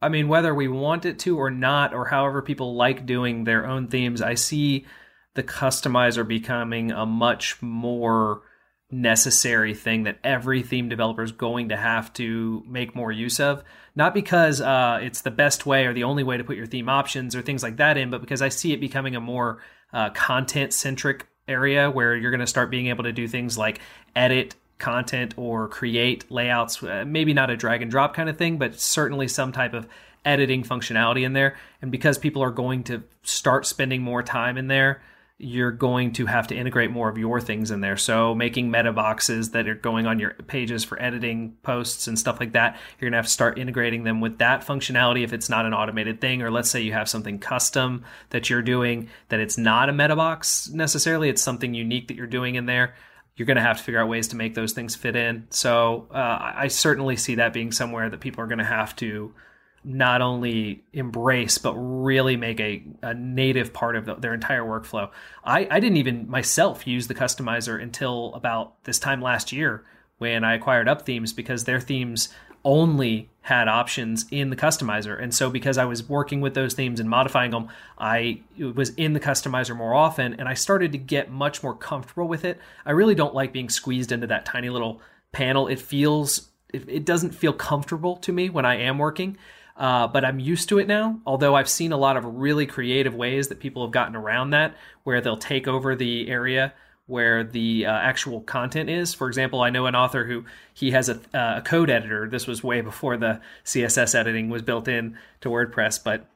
I 0.00 0.08
mean, 0.08 0.28
whether 0.28 0.54
we 0.54 0.68
want 0.68 1.04
it 1.04 1.18
to 1.20 1.38
or 1.38 1.50
not, 1.50 1.94
or 1.94 2.06
however 2.06 2.42
people 2.42 2.74
like 2.74 3.06
doing 3.06 3.44
their 3.44 3.66
own 3.66 3.88
themes, 3.88 4.22
I 4.22 4.34
see 4.34 4.86
the 5.34 5.42
customizer 5.42 6.26
becoming 6.26 6.90
a 6.90 7.04
much 7.06 7.60
more 7.62 8.42
necessary 8.90 9.74
thing 9.74 10.04
that 10.04 10.18
every 10.24 10.62
theme 10.62 10.88
developer 10.88 11.22
is 11.22 11.32
going 11.32 11.68
to 11.68 11.76
have 11.76 12.12
to 12.14 12.64
make 12.66 12.94
more 12.94 13.12
use 13.12 13.38
of. 13.38 13.62
Not 13.94 14.14
because 14.14 14.60
uh, 14.60 15.00
it's 15.02 15.22
the 15.22 15.30
best 15.30 15.66
way 15.66 15.86
or 15.86 15.92
the 15.92 16.04
only 16.04 16.22
way 16.22 16.36
to 16.36 16.44
put 16.44 16.56
your 16.56 16.66
theme 16.66 16.88
options 16.88 17.34
or 17.34 17.42
things 17.42 17.62
like 17.62 17.76
that 17.76 17.96
in, 17.96 18.10
but 18.10 18.20
because 18.20 18.40
I 18.40 18.48
see 18.48 18.72
it 18.72 18.80
becoming 18.80 19.16
a 19.16 19.20
more 19.20 19.58
uh, 19.92 20.10
content 20.10 20.72
centric 20.72 21.26
area 21.46 21.90
where 21.90 22.16
you're 22.16 22.30
going 22.30 22.40
to 22.40 22.46
start 22.46 22.70
being 22.70 22.86
able 22.88 23.04
to 23.04 23.12
do 23.12 23.26
things 23.26 23.58
like 23.58 23.80
edit 24.14 24.54
content 24.78 25.34
or 25.36 25.68
create 25.68 26.30
layouts. 26.30 26.82
Uh, 26.82 27.04
maybe 27.06 27.34
not 27.34 27.50
a 27.50 27.56
drag 27.56 27.82
and 27.82 27.90
drop 27.90 28.14
kind 28.14 28.28
of 28.28 28.36
thing, 28.36 28.58
but 28.58 28.78
certainly 28.78 29.28
some 29.28 29.52
type 29.52 29.74
of 29.74 29.86
editing 30.24 30.62
functionality 30.62 31.24
in 31.24 31.32
there. 31.32 31.56
And 31.82 31.90
because 31.90 32.18
people 32.18 32.42
are 32.42 32.50
going 32.50 32.84
to 32.84 33.02
start 33.22 33.66
spending 33.66 34.02
more 34.02 34.22
time 34.22 34.56
in 34.56 34.68
there, 34.68 35.02
you're 35.40 35.70
going 35.70 36.12
to 36.12 36.26
have 36.26 36.48
to 36.48 36.56
integrate 36.56 36.90
more 36.90 37.08
of 37.08 37.16
your 37.16 37.40
things 37.40 37.70
in 37.70 37.80
there. 37.80 37.96
So 37.96 38.34
making 38.34 38.72
meta 38.72 38.92
boxes 38.92 39.52
that 39.52 39.68
are 39.68 39.74
going 39.76 40.04
on 40.04 40.18
your 40.18 40.34
pages 40.34 40.82
for 40.82 41.00
editing 41.00 41.56
posts 41.62 42.08
and 42.08 42.18
stuff 42.18 42.40
like 42.40 42.52
that, 42.52 42.76
you're 42.98 43.08
gonna 43.08 43.18
have 43.18 43.26
to 43.26 43.30
start 43.30 43.56
integrating 43.56 44.02
them 44.02 44.20
with 44.20 44.38
that 44.38 44.66
functionality 44.66 45.22
if 45.22 45.32
it's 45.32 45.48
not 45.48 45.64
an 45.64 45.72
automated 45.72 46.20
thing. 46.20 46.42
Or 46.42 46.50
let's 46.50 46.68
say 46.68 46.80
you 46.80 46.92
have 46.92 47.08
something 47.08 47.38
custom 47.38 48.04
that 48.30 48.50
you're 48.50 48.62
doing 48.62 49.10
that 49.28 49.38
it's 49.38 49.56
not 49.56 49.88
a 49.88 49.92
meta 49.92 50.16
box 50.16 50.70
necessarily, 50.70 51.28
it's 51.28 51.42
something 51.42 51.72
unique 51.72 52.08
that 52.08 52.16
you're 52.16 52.26
doing 52.26 52.56
in 52.56 52.66
there. 52.66 52.96
You're 53.36 53.46
to 53.46 53.60
have 53.60 53.78
to 53.78 53.84
figure 53.84 54.00
out 54.00 54.08
ways 54.08 54.26
to 54.28 54.36
make 54.36 54.56
those 54.56 54.72
things 54.72 54.96
fit 54.96 55.14
in. 55.14 55.46
So 55.50 56.08
uh, 56.10 56.14
I 56.16 56.54
I 56.56 56.68
certainly 56.68 57.14
see 57.14 57.36
that 57.36 57.52
being 57.52 57.70
somewhere 57.70 58.10
that 58.10 58.18
people 58.18 58.42
are 58.42 58.48
going 58.48 58.58
to 58.58 58.64
have 58.64 58.96
to 58.96 59.32
not 59.88 60.20
only 60.20 60.84
embrace 60.92 61.56
but 61.56 61.74
really 61.74 62.36
make 62.36 62.60
a, 62.60 62.82
a 63.02 63.14
native 63.14 63.72
part 63.72 63.96
of 63.96 64.04
the, 64.04 64.14
their 64.16 64.34
entire 64.34 64.62
workflow. 64.62 65.10
I, 65.44 65.66
I 65.70 65.80
didn't 65.80 65.96
even 65.96 66.28
myself 66.28 66.86
use 66.86 67.06
the 67.06 67.14
customizer 67.14 67.82
until 67.82 68.34
about 68.34 68.84
this 68.84 68.98
time 68.98 69.22
last 69.22 69.50
year 69.50 69.84
when 70.18 70.44
I 70.44 70.54
acquired 70.54 70.88
Up 70.88 71.06
Themes 71.06 71.32
because 71.32 71.64
their 71.64 71.80
themes 71.80 72.28
only 72.64 73.30
had 73.40 73.66
options 73.66 74.26
in 74.30 74.50
the 74.50 74.56
customizer. 74.56 75.20
And 75.20 75.32
so 75.32 75.48
because 75.48 75.78
I 75.78 75.86
was 75.86 76.06
working 76.06 76.42
with 76.42 76.52
those 76.52 76.74
themes 76.74 77.00
and 77.00 77.08
modifying 77.08 77.52
them, 77.52 77.68
I 77.96 78.42
was 78.58 78.90
in 78.90 79.14
the 79.14 79.20
customizer 79.20 79.74
more 79.74 79.94
often 79.94 80.34
and 80.34 80.46
I 80.46 80.54
started 80.54 80.92
to 80.92 80.98
get 80.98 81.30
much 81.30 81.62
more 81.62 81.74
comfortable 81.74 82.28
with 82.28 82.44
it. 82.44 82.60
I 82.84 82.90
really 82.90 83.14
don't 83.14 83.34
like 83.34 83.54
being 83.54 83.70
squeezed 83.70 84.12
into 84.12 84.26
that 84.26 84.44
tiny 84.44 84.68
little 84.68 85.00
panel. 85.32 85.66
It 85.66 85.78
feels 85.78 86.50
it, 86.74 86.86
it 86.88 87.04
doesn't 87.06 87.30
feel 87.30 87.54
comfortable 87.54 88.16
to 88.16 88.32
me 88.32 88.50
when 88.50 88.66
I 88.66 88.76
am 88.76 88.98
working. 88.98 89.38
Uh, 89.78 90.08
but 90.08 90.24
I'm 90.24 90.40
used 90.40 90.68
to 90.70 90.78
it 90.78 90.88
now. 90.88 91.20
Although 91.24 91.54
I've 91.54 91.68
seen 91.68 91.92
a 91.92 91.96
lot 91.96 92.16
of 92.16 92.24
really 92.24 92.66
creative 92.66 93.14
ways 93.14 93.48
that 93.48 93.60
people 93.60 93.82
have 93.82 93.92
gotten 93.92 94.16
around 94.16 94.50
that, 94.50 94.76
where 95.04 95.20
they'll 95.20 95.36
take 95.36 95.68
over 95.68 95.94
the 95.94 96.28
area 96.28 96.74
where 97.08 97.42
the 97.42 97.86
uh, 97.86 97.90
actual 97.90 98.42
content 98.42 98.90
is. 98.90 99.14
For 99.14 99.28
example, 99.28 99.62
I 99.62 99.70
know 99.70 99.86
an 99.86 99.96
author 99.96 100.24
who 100.26 100.44
he 100.74 100.90
has 100.90 101.08
a, 101.08 101.14
uh, 101.34 101.58
a 101.58 101.62
code 101.64 101.88
editor. 101.88 102.28
This 102.28 102.46
was 102.46 102.62
way 102.62 102.82
before 102.82 103.16
the 103.16 103.40
CSS 103.64 104.14
editing 104.14 104.50
was 104.50 104.60
built 104.60 104.86
in 104.88 105.16
to 105.40 105.48
WordPress, 105.48 106.04
but 106.04 106.26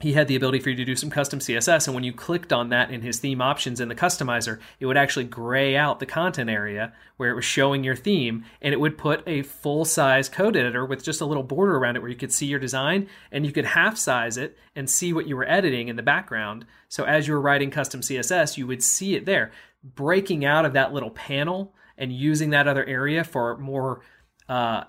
he 0.00 0.14
had 0.14 0.28
the 0.28 0.36
ability 0.36 0.60
for 0.60 0.70
you 0.70 0.76
to 0.76 0.84
do 0.84 0.96
some 0.96 1.10
custom 1.10 1.40
CSS. 1.40 1.86
And 1.86 1.94
when 1.94 2.04
you 2.04 2.12
clicked 2.14 2.54
on 2.54 2.70
that 2.70 2.90
in 2.90 3.02
his 3.02 3.18
theme 3.18 3.42
options 3.42 3.80
in 3.80 3.88
the 3.88 3.94
customizer, 3.94 4.58
it 4.80 4.86
would 4.86 4.96
actually 4.96 5.26
gray 5.26 5.76
out 5.76 6.00
the 6.00 6.06
content 6.06 6.48
area 6.48 6.94
where 7.18 7.30
it 7.30 7.34
was 7.34 7.44
showing 7.44 7.84
your 7.84 7.94
theme. 7.94 8.44
And 8.62 8.72
it 8.72 8.80
would 8.80 8.96
put 8.96 9.22
a 9.26 9.42
full 9.42 9.84
size 9.84 10.30
code 10.30 10.56
editor 10.56 10.86
with 10.86 11.04
just 11.04 11.20
a 11.20 11.26
little 11.26 11.42
border 11.42 11.76
around 11.76 11.96
it 11.96 12.00
where 12.00 12.10
you 12.10 12.16
could 12.16 12.32
see 12.32 12.46
your 12.46 12.58
design 12.58 13.08
and 13.30 13.44
you 13.44 13.52
could 13.52 13.66
half 13.66 13.98
size 13.98 14.38
it 14.38 14.56
and 14.74 14.88
see 14.88 15.12
what 15.12 15.26
you 15.26 15.36
were 15.36 15.48
editing 15.48 15.88
in 15.88 15.96
the 15.96 16.02
background. 16.02 16.64
So 16.88 17.04
as 17.04 17.28
you 17.28 17.34
were 17.34 17.40
writing 17.40 17.70
custom 17.70 18.00
CSS, 18.00 18.56
you 18.56 18.66
would 18.66 18.82
see 18.82 19.16
it 19.16 19.26
there. 19.26 19.52
Breaking 19.84 20.46
out 20.46 20.64
of 20.64 20.72
that 20.72 20.94
little 20.94 21.10
panel 21.10 21.74
and 21.98 22.10
using 22.10 22.50
that 22.50 22.66
other 22.66 22.84
area 22.86 23.22
for 23.22 23.58
more 23.58 24.00
uh, 24.48 24.84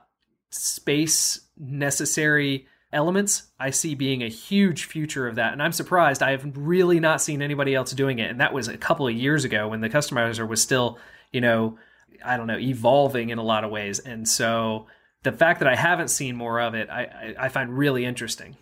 space 0.51 1.41
necessary 1.57 2.67
elements 2.93 3.51
i 3.59 3.69
see 3.69 3.95
being 3.95 4.21
a 4.21 4.27
huge 4.27 4.85
future 4.85 5.27
of 5.27 5.35
that. 5.35 5.53
And 5.53 5.61
i'm 5.61 5.71
surprised 5.71 6.21
i 6.21 6.31
have 6.31 6.45
really 6.55 6.99
not 6.99 7.21
seen 7.21 7.41
anybody 7.41 7.73
else 7.73 7.91
doing 7.91 8.19
it. 8.19 8.29
And 8.29 8.39
that 8.41 8.53
was 8.53 8.67
a 8.67 8.77
couple 8.77 9.07
of 9.07 9.13
years 9.13 9.45
ago 9.45 9.67
when 9.67 9.81
the 9.81 9.89
customizer 9.89 10.47
was 10.47 10.61
still 10.61 10.97
you 11.31 11.41
know 11.41 11.77
i 12.23 12.37
don't 12.37 12.47
know 12.47 12.59
evolving 12.59 13.29
in 13.29 13.37
a 13.37 13.43
lot 13.43 13.63
of 13.63 13.71
ways. 13.71 13.99
And 13.99 14.27
so 14.27 14.87
the 15.23 15.31
fact 15.31 15.59
that 15.59 15.67
i 15.67 15.75
haven't 15.75 16.09
seen 16.09 16.35
more 16.35 16.59
of 16.59 16.73
it 16.73 16.89
i, 16.89 17.03
I, 17.03 17.45
I 17.45 17.49
find 17.49 17.77
really 17.77 18.05
interesting. 18.05 18.57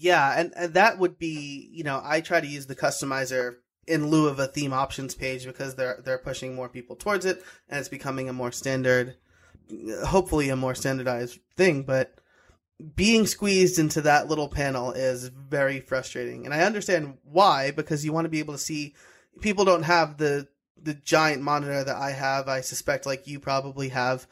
Yeah, 0.00 0.38
and, 0.38 0.52
and 0.54 0.74
that 0.74 1.00
would 1.00 1.18
be, 1.18 1.68
you 1.72 1.82
know, 1.82 2.00
I 2.04 2.20
try 2.20 2.40
to 2.40 2.46
use 2.46 2.66
the 2.66 2.76
customizer 2.76 3.56
in 3.88 4.06
lieu 4.06 4.28
of 4.28 4.38
a 4.38 4.46
theme 4.46 4.72
options 4.72 5.16
page 5.16 5.44
because 5.44 5.74
they're 5.74 6.00
they're 6.04 6.18
pushing 6.18 6.54
more 6.54 6.68
people 6.68 6.94
towards 6.94 7.24
it 7.24 7.42
and 7.68 7.80
it's 7.80 7.88
becoming 7.88 8.28
a 8.28 8.32
more 8.32 8.52
standard 8.52 9.16
hopefully 10.06 10.48
a 10.48 10.56
more 10.56 10.74
standardized 10.74 11.38
thing, 11.56 11.82
but 11.82 12.20
being 12.94 13.26
squeezed 13.26 13.78
into 13.78 14.00
that 14.02 14.28
little 14.28 14.48
panel 14.48 14.92
is 14.92 15.28
very 15.28 15.80
frustrating. 15.80 16.44
And 16.44 16.54
I 16.54 16.60
understand 16.62 17.18
why, 17.24 17.72
because 17.72 18.04
you 18.04 18.12
want 18.12 18.24
to 18.26 18.30
be 18.30 18.38
able 18.38 18.54
to 18.54 18.58
see 18.58 18.94
people 19.40 19.64
don't 19.64 19.82
have 19.82 20.18
the 20.18 20.48
the 20.80 20.94
giant 20.94 21.42
monitor 21.42 21.82
that 21.82 21.96
I 21.96 22.12
have, 22.12 22.46
I 22.46 22.60
suspect 22.60 23.04
like 23.04 23.26
you 23.26 23.40
probably 23.40 23.88
have. 23.88 24.28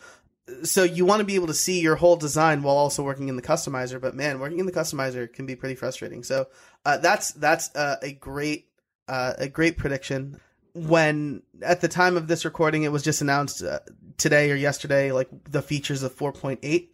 So 0.62 0.84
you 0.84 1.04
want 1.04 1.18
to 1.18 1.24
be 1.24 1.34
able 1.34 1.48
to 1.48 1.54
see 1.54 1.80
your 1.80 1.96
whole 1.96 2.14
design 2.14 2.62
while 2.62 2.76
also 2.76 3.02
working 3.02 3.28
in 3.28 3.34
the 3.34 3.42
customizer, 3.42 4.00
but 4.00 4.14
man, 4.14 4.38
working 4.38 4.60
in 4.60 4.66
the 4.66 4.70
customizer 4.70 5.32
can 5.32 5.44
be 5.44 5.56
pretty 5.56 5.74
frustrating. 5.74 6.22
So 6.22 6.46
uh, 6.84 6.98
that's 6.98 7.32
that's 7.32 7.74
uh, 7.74 7.96
a 8.00 8.12
great 8.12 8.68
uh, 9.08 9.32
a 9.38 9.48
great 9.48 9.76
prediction. 9.76 10.40
When 10.72 11.42
at 11.62 11.80
the 11.80 11.88
time 11.88 12.16
of 12.16 12.28
this 12.28 12.44
recording, 12.44 12.84
it 12.84 12.92
was 12.92 13.02
just 13.02 13.22
announced 13.22 13.64
uh, 13.64 13.80
today 14.18 14.52
or 14.52 14.54
yesterday, 14.56 15.10
like 15.10 15.28
the 15.50 15.62
features 15.62 16.02
of 16.04 16.14
4.8, 16.14 16.90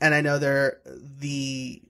and 0.00 0.14
I 0.14 0.20
know 0.20 0.38
they're 0.38 0.80
the 0.84 1.82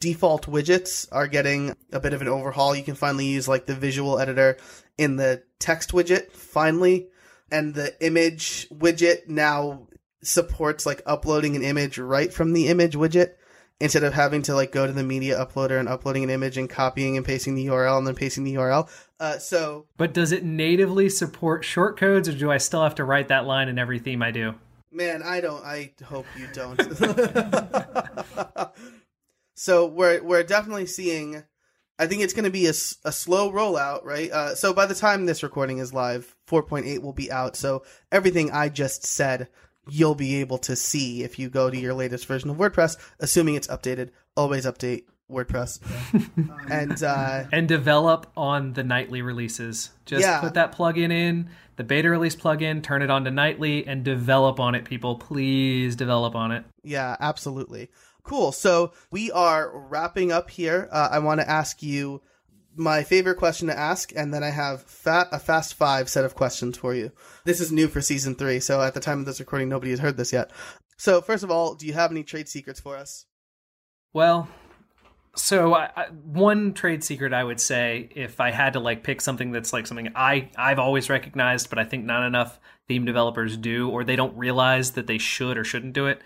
default 0.00 0.46
widgets 0.46 1.06
are 1.12 1.28
getting 1.28 1.76
a 1.92 2.00
bit 2.00 2.12
of 2.12 2.20
an 2.22 2.28
overhaul. 2.28 2.74
You 2.74 2.82
can 2.82 2.96
finally 2.96 3.26
use 3.26 3.46
like 3.46 3.66
the 3.66 3.74
visual 3.74 4.18
editor 4.18 4.56
in 4.98 5.16
the 5.16 5.42
text 5.58 5.92
widget 5.92 6.32
finally, 6.32 7.08
and 7.50 7.74
the 7.74 7.94
image 8.04 8.68
widget 8.70 9.28
now 9.28 9.86
supports 10.22 10.86
like 10.86 11.02
uploading 11.06 11.56
an 11.56 11.62
image 11.62 11.98
right 11.98 12.32
from 12.32 12.52
the 12.52 12.68
image 12.68 12.94
widget 12.94 13.34
instead 13.80 14.04
of 14.04 14.14
having 14.14 14.42
to 14.42 14.54
like 14.54 14.70
go 14.70 14.86
to 14.86 14.92
the 14.92 15.02
media 15.02 15.36
uploader 15.36 15.78
and 15.78 15.88
uploading 15.88 16.22
an 16.22 16.30
image 16.30 16.56
and 16.56 16.70
copying 16.70 17.16
and 17.16 17.26
pasting 17.26 17.56
the 17.56 17.66
URL 17.66 17.98
and 17.98 18.06
then 18.06 18.14
pasting 18.14 18.44
the 18.44 18.54
URL. 18.54 18.88
Uh, 19.18 19.38
so, 19.38 19.86
but 19.96 20.14
does 20.14 20.32
it 20.32 20.44
natively 20.44 21.08
support 21.08 21.62
shortcodes, 21.64 22.28
or 22.28 22.38
do 22.38 22.50
I 22.50 22.58
still 22.58 22.82
have 22.82 22.94
to 22.96 23.04
write 23.04 23.28
that 23.28 23.44
line 23.44 23.68
in 23.68 23.78
every 23.78 23.98
theme 23.98 24.22
I 24.22 24.30
do? 24.30 24.54
Man, 24.92 25.22
I 25.22 25.40
don't. 25.40 25.64
I 25.64 25.92
hope 26.04 26.26
you 26.38 26.48
don't. 26.52 26.78
so 29.54 29.86
we're 29.86 30.22
we're 30.22 30.42
definitely 30.42 30.86
seeing. 30.86 31.42
I 31.98 32.06
think 32.06 32.22
it's 32.22 32.32
going 32.32 32.44
to 32.44 32.50
be 32.50 32.66
a, 32.66 32.70
a 33.04 33.12
slow 33.12 33.52
rollout, 33.52 34.04
right? 34.04 34.30
Uh, 34.30 34.54
so 34.54 34.72
by 34.72 34.86
the 34.86 34.94
time 34.94 35.24
this 35.24 35.42
recording 35.42 35.78
is 35.78 35.92
live, 35.92 36.34
4.8 36.48 37.00
will 37.00 37.12
be 37.12 37.30
out. 37.30 37.54
So 37.54 37.84
everything 38.10 38.50
I 38.50 38.70
just 38.70 39.04
said, 39.04 39.48
you'll 39.88 40.16
be 40.16 40.36
able 40.36 40.58
to 40.58 40.74
see 40.74 41.22
if 41.22 41.38
you 41.38 41.48
go 41.48 41.70
to 41.70 41.78
your 41.78 41.94
latest 41.94 42.26
version 42.26 42.50
of 42.50 42.56
WordPress, 42.56 42.96
assuming 43.20 43.54
it's 43.54 43.68
updated. 43.68 44.10
Always 44.36 44.66
update 44.66 45.04
WordPress 45.30 45.80
and 46.70 47.02
uh, 47.02 47.44
and 47.52 47.66
develop 47.66 48.30
on 48.36 48.74
the 48.74 48.84
nightly 48.84 49.22
releases. 49.22 49.90
Just 50.04 50.22
yeah. 50.22 50.40
put 50.40 50.54
that 50.54 50.74
plugin 50.74 51.10
in 51.12 51.48
the 51.76 51.84
beta 51.84 52.10
release 52.10 52.36
plugin, 52.36 52.82
turn 52.82 53.02
it 53.02 53.10
on 53.10 53.24
to 53.24 53.30
nightly, 53.30 53.86
and 53.86 54.04
develop 54.04 54.60
on 54.60 54.74
it. 54.74 54.84
People, 54.84 55.16
please 55.16 55.96
develop 55.96 56.34
on 56.34 56.52
it. 56.52 56.64
Yeah, 56.82 57.16
absolutely. 57.18 57.90
Cool. 58.22 58.52
So 58.52 58.92
we 59.10 59.30
are 59.32 59.70
wrapping 59.74 60.30
up 60.30 60.50
here. 60.50 60.88
Uh, 60.92 61.08
I 61.10 61.18
want 61.18 61.40
to 61.40 61.48
ask 61.48 61.82
you 61.82 62.22
my 62.76 63.02
favorite 63.02 63.36
question 63.36 63.68
to 63.68 63.78
ask, 63.78 64.12
and 64.14 64.32
then 64.32 64.42
I 64.42 64.50
have 64.50 64.82
fat, 64.82 65.28
a 65.32 65.38
fast 65.38 65.74
five 65.74 66.08
set 66.08 66.24
of 66.24 66.34
questions 66.34 66.76
for 66.76 66.94
you. 66.94 67.12
This 67.44 67.60
is 67.60 67.72
new 67.72 67.88
for 67.88 68.00
season 68.00 68.34
three, 68.34 68.60
so 68.60 68.80
at 68.80 68.94
the 68.94 69.00
time 69.00 69.20
of 69.20 69.26
this 69.26 69.40
recording, 69.40 69.68
nobody 69.68 69.90
has 69.90 70.00
heard 70.00 70.16
this 70.16 70.32
yet. 70.32 70.50
So, 70.96 71.20
first 71.20 71.42
of 71.42 71.50
all, 71.50 71.74
do 71.74 71.86
you 71.86 71.92
have 71.94 72.10
any 72.10 72.22
trade 72.22 72.48
secrets 72.48 72.80
for 72.80 72.96
us? 72.96 73.26
Well, 74.12 74.48
so 75.34 75.74
I, 75.74 75.90
I, 75.96 76.06
one 76.24 76.74
trade 76.74 77.02
secret 77.02 77.32
I 77.32 77.42
would 77.42 77.60
say, 77.60 78.08
if 78.14 78.40
I 78.40 78.50
had 78.50 78.74
to 78.74 78.80
like 78.80 79.02
pick 79.02 79.20
something 79.20 79.52
that's 79.52 79.72
like 79.72 79.86
something 79.86 80.10
I 80.14 80.50
I've 80.56 80.78
always 80.78 81.08
recognized, 81.08 81.70
but 81.70 81.78
I 81.78 81.84
think 81.84 82.04
not 82.04 82.26
enough 82.26 82.60
theme 82.88 83.04
developers 83.04 83.56
do, 83.56 83.88
or 83.88 84.04
they 84.04 84.16
don't 84.16 84.36
realize 84.36 84.92
that 84.92 85.06
they 85.06 85.18
should 85.18 85.56
or 85.56 85.64
shouldn't 85.64 85.94
do 85.94 86.06
it, 86.06 86.20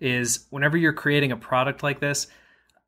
is 0.00 0.46
whenever 0.50 0.76
you're 0.76 0.92
creating 0.92 1.32
a 1.32 1.36
product 1.36 1.82
like 1.82 2.00
this, 2.00 2.26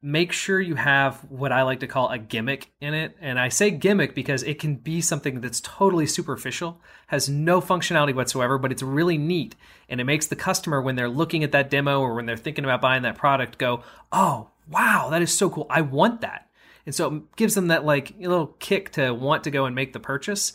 make 0.03 0.33
sure 0.33 0.61
you 0.61 0.77
have 0.77 1.17
what 1.29 1.53
I 1.53 1.63
like 1.63 1.81
to 1.81 1.87
call 1.87 2.09
a 2.09 2.19
gimmick 2.19 2.73
in 2.81 2.95
it. 2.95 3.17
And 3.21 3.39
I 3.39 3.51
say 3.51 3.71
gimmick 3.71 4.15
because 4.15 4.43
it 4.43 4.59
can 4.59 4.77
be 4.77 5.01
something 5.01 5.41
that's 5.41 5.61
totally 5.61 6.07
superficial, 6.07 6.81
has 7.09 7.29
no 7.29 7.61
functionality 7.61 8.15
whatsoever, 8.15 8.57
but 8.57 8.73
it's 8.73 8.83
really 8.83 9.19
neat. 9.19 9.57
And 9.89 10.01
it 10.01 10.05
makes 10.05 10.27
the 10.27 10.37
customer, 10.37 10.81
when 10.81 10.97
they're 10.97 11.09
looking 11.09 11.45
at 11.45 11.53
that 11.53 11.69
demo 11.69 12.01
or 12.01 12.15
when 12.15 12.25
they're 12.25 12.37
thinking 12.37 12.65
about 12.65 12.81
buying 12.81 13.03
that 13.03 13.19
product, 13.19 13.59
go, 13.59 13.83
oh, 14.11 14.49
wow, 14.71 15.09
that 15.11 15.23
is 15.23 15.37
so 15.37 15.51
cool. 15.51 15.67
I 15.69 15.83
want 15.83 16.23
that. 16.23 16.49
And 16.87 16.95
so 16.95 17.15
it 17.15 17.37
gives 17.37 17.55
them 17.55 17.69
that 17.69 17.85
like 17.85 18.15
little 18.19 18.49
kick 18.59 18.93
to 18.93 19.13
want 19.13 19.45
to 19.45 19.51
go 19.51 19.67
and 19.67 19.75
make 19.75 19.93
the 19.93 20.01
purchase. 20.01 20.55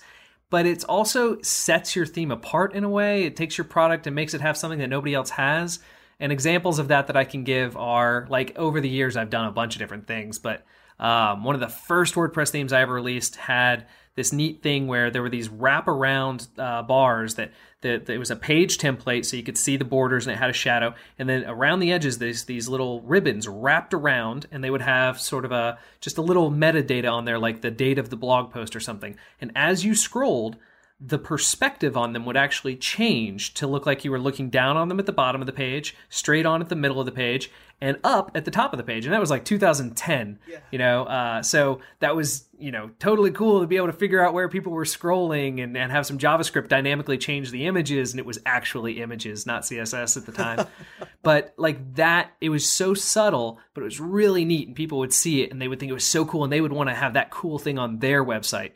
But 0.49 0.65
it 0.65 0.83
also 0.85 1.41
sets 1.41 1.95
your 1.95 2.05
theme 2.05 2.31
apart 2.31 2.73
in 2.73 2.83
a 2.83 2.89
way. 2.89 3.23
It 3.23 3.35
takes 3.35 3.57
your 3.57 3.65
product 3.65 4.07
and 4.07 4.15
makes 4.15 4.33
it 4.33 4.41
have 4.41 4.57
something 4.57 4.79
that 4.79 4.89
nobody 4.89 5.13
else 5.13 5.31
has. 5.31 5.79
And 6.19 6.31
examples 6.31 6.79
of 6.79 6.87
that 6.87 7.07
that 7.07 7.17
I 7.17 7.25
can 7.25 7.43
give 7.43 7.75
are 7.75 8.25
like 8.29 8.57
over 8.57 8.79
the 8.79 8.89
years, 8.89 9.17
I've 9.17 9.29
done 9.29 9.45
a 9.45 9.51
bunch 9.51 9.75
of 9.75 9.79
different 9.79 10.07
things, 10.07 10.39
but 10.39 10.65
um, 10.97 11.43
one 11.43 11.55
of 11.55 11.61
the 11.61 11.67
first 11.67 12.15
WordPress 12.15 12.51
themes 12.51 12.71
I 12.71 12.81
ever 12.81 12.93
released 12.93 13.35
had 13.35 13.87
this 14.15 14.31
neat 14.31 14.63
thing 14.63 14.87
where 14.87 15.11
there 15.11 15.21
were 15.21 15.29
these 15.29 15.49
wraparound 15.49 16.47
uh, 16.57 16.83
bars 16.83 17.35
that, 17.35 17.51
it 17.85 18.17
was 18.17 18.31
a 18.31 18.35
page 18.35 18.77
template 18.77 19.25
so 19.25 19.37
you 19.37 19.43
could 19.43 19.57
see 19.57 19.77
the 19.77 19.85
borders 19.85 20.27
and 20.27 20.35
it 20.35 20.39
had 20.39 20.49
a 20.49 20.53
shadow. 20.53 20.95
And 21.17 21.29
then 21.29 21.45
around 21.45 21.79
the 21.79 21.91
edges 21.91 22.17
there's 22.17 22.45
these 22.45 22.67
little 22.67 23.01
ribbons 23.01 23.47
wrapped 23.47 23.93
around 23.93 24.47
and 24.51 24.63
they 24.63 24.69
would 24.69 24.81
have 24.81 25.19
sort 25.19 25.45
of 25.45 25.51
a 25.51 25.77
just 26.01 26.17
a 26.17 26.21
little 26.21 26.51
metadata 26.51 27.11
on 27.11 27.25
there 27.25 27.39
like 27.39 27.61
the 27.61 27.71
date 27.71 27.99
of 27.99 28.09
the 28.09 28.17
blog 28.17 28.51
post 28.51 28.75
or 28.75 28.79
something. 28.79 29.15
And 29.39 29.51
as 29.55 29.85
you 29.85 29.95
scrolled 29.95 30.57
the 30.99 31.19
perspective 31.19 31.97
on 31.97 32.13
them 32.13 32.25
would 32.25 32.37
actually 32.37 32.75
change 32.75 33.53
to 33.53 33.67
look 33.67 33.85
like 33.85 34.05
you 34.05 34.11
were 34.11 34.19
looking 34.19 34.49
down 34.49 34.77
on 34.77 34.87
them 34.87 34.99
at 34.99 35.05
the 35.05 35.11
bottom 35.11 35.41
of 35.41 35.45
the 35.45 35.53
page, 35.53 35.95
straight 36.09 36.45
on 36.45 36.61
at 36.61 36.69
the 36.69 36.75
middle 36.75 36.99
of 36.99 37.05
the 37.05 37.11
page, 37.11 37.51
and 37.81 37.97
up 38.03 38.31
at 38.35 38.45
the 38.45 38.51
top 38.51 38.73
of 38.73 38.77
the 38.77 38.83
page. 38.83 39.05
And 39.05 39.13
that 39.13 39.19
was 39.19 39.29
like 39.29 39.43
2010, 39.43 40.39
yeah. 40.47 40.57
you 40.71 40.79
know? 40.79 41.03
Uh, 41.03 41.43
so 41.43 41.81
that 41.99 42.15
was, 42.15 42.47
you 42.57 42.71
know, 42.71 42.89
totally 42.99 43.31
cool 43.31 43.61
to 43.61 43.67
be 43.67 43.75
able 43.75 43.87
to 43.87 43.93
figure 43.93 44.23
out 44.23 44.33
where 44.33 44.47
people 44.47 44.71
were 44.71 44.85
scrolling 44.85 45.61
and, 45.61 45.75
and 45.75 45.91
have 45.91 46.05
some 46.05 46.17
JavaScript 46.17 46.69
dynamically 46.69 47.17
change 47.17 47.51
the 47.51 47.65
images. 47.65 48.11
And 48.11 48.19
it 48.19 48.25
was 48.25 48.39
actually 48.45 49.01
images, 49.01 49.45
not 49.45 49.63
CSS 49.63 50.15
at 50.15 50.25
the 50.25 50.31
time. 50.31 50.67
but 51.21 51.53
like 51.57 51.95
that, 51.95 52.31
it 52.39 52.49
was 52.49 52.67
so 52.67 52.93
subtle, 52.93 53.59
but 53.73 53.81
it 53.81 53.85
was 53.85 53.99
really 53.99 54.45
neat. 54.45 54.67
And 54.67 54.75
people 54.75 54.99
would 54.99 55.13
see 55.13 55.43
it 55.43 55.51
and 55.51 55.61
they 55.61 55.67
would 55.67 55.79
think 55.79 55.89
it 55.89 55.93
was 55.93 56.05
so 56.05 56.25
cool 56.25 56.43
and 56.43 56.53
they 56.53 56.61
would 56.61 56.73
want 56.73 56.89
to 56.89 56.95
have 56.95 57.13
that 57.13 57.29
cool 57.29 57.59
thing 57.59 57.77
on 57.77 57.99
their 57.99 58.23
website 58.23 58.71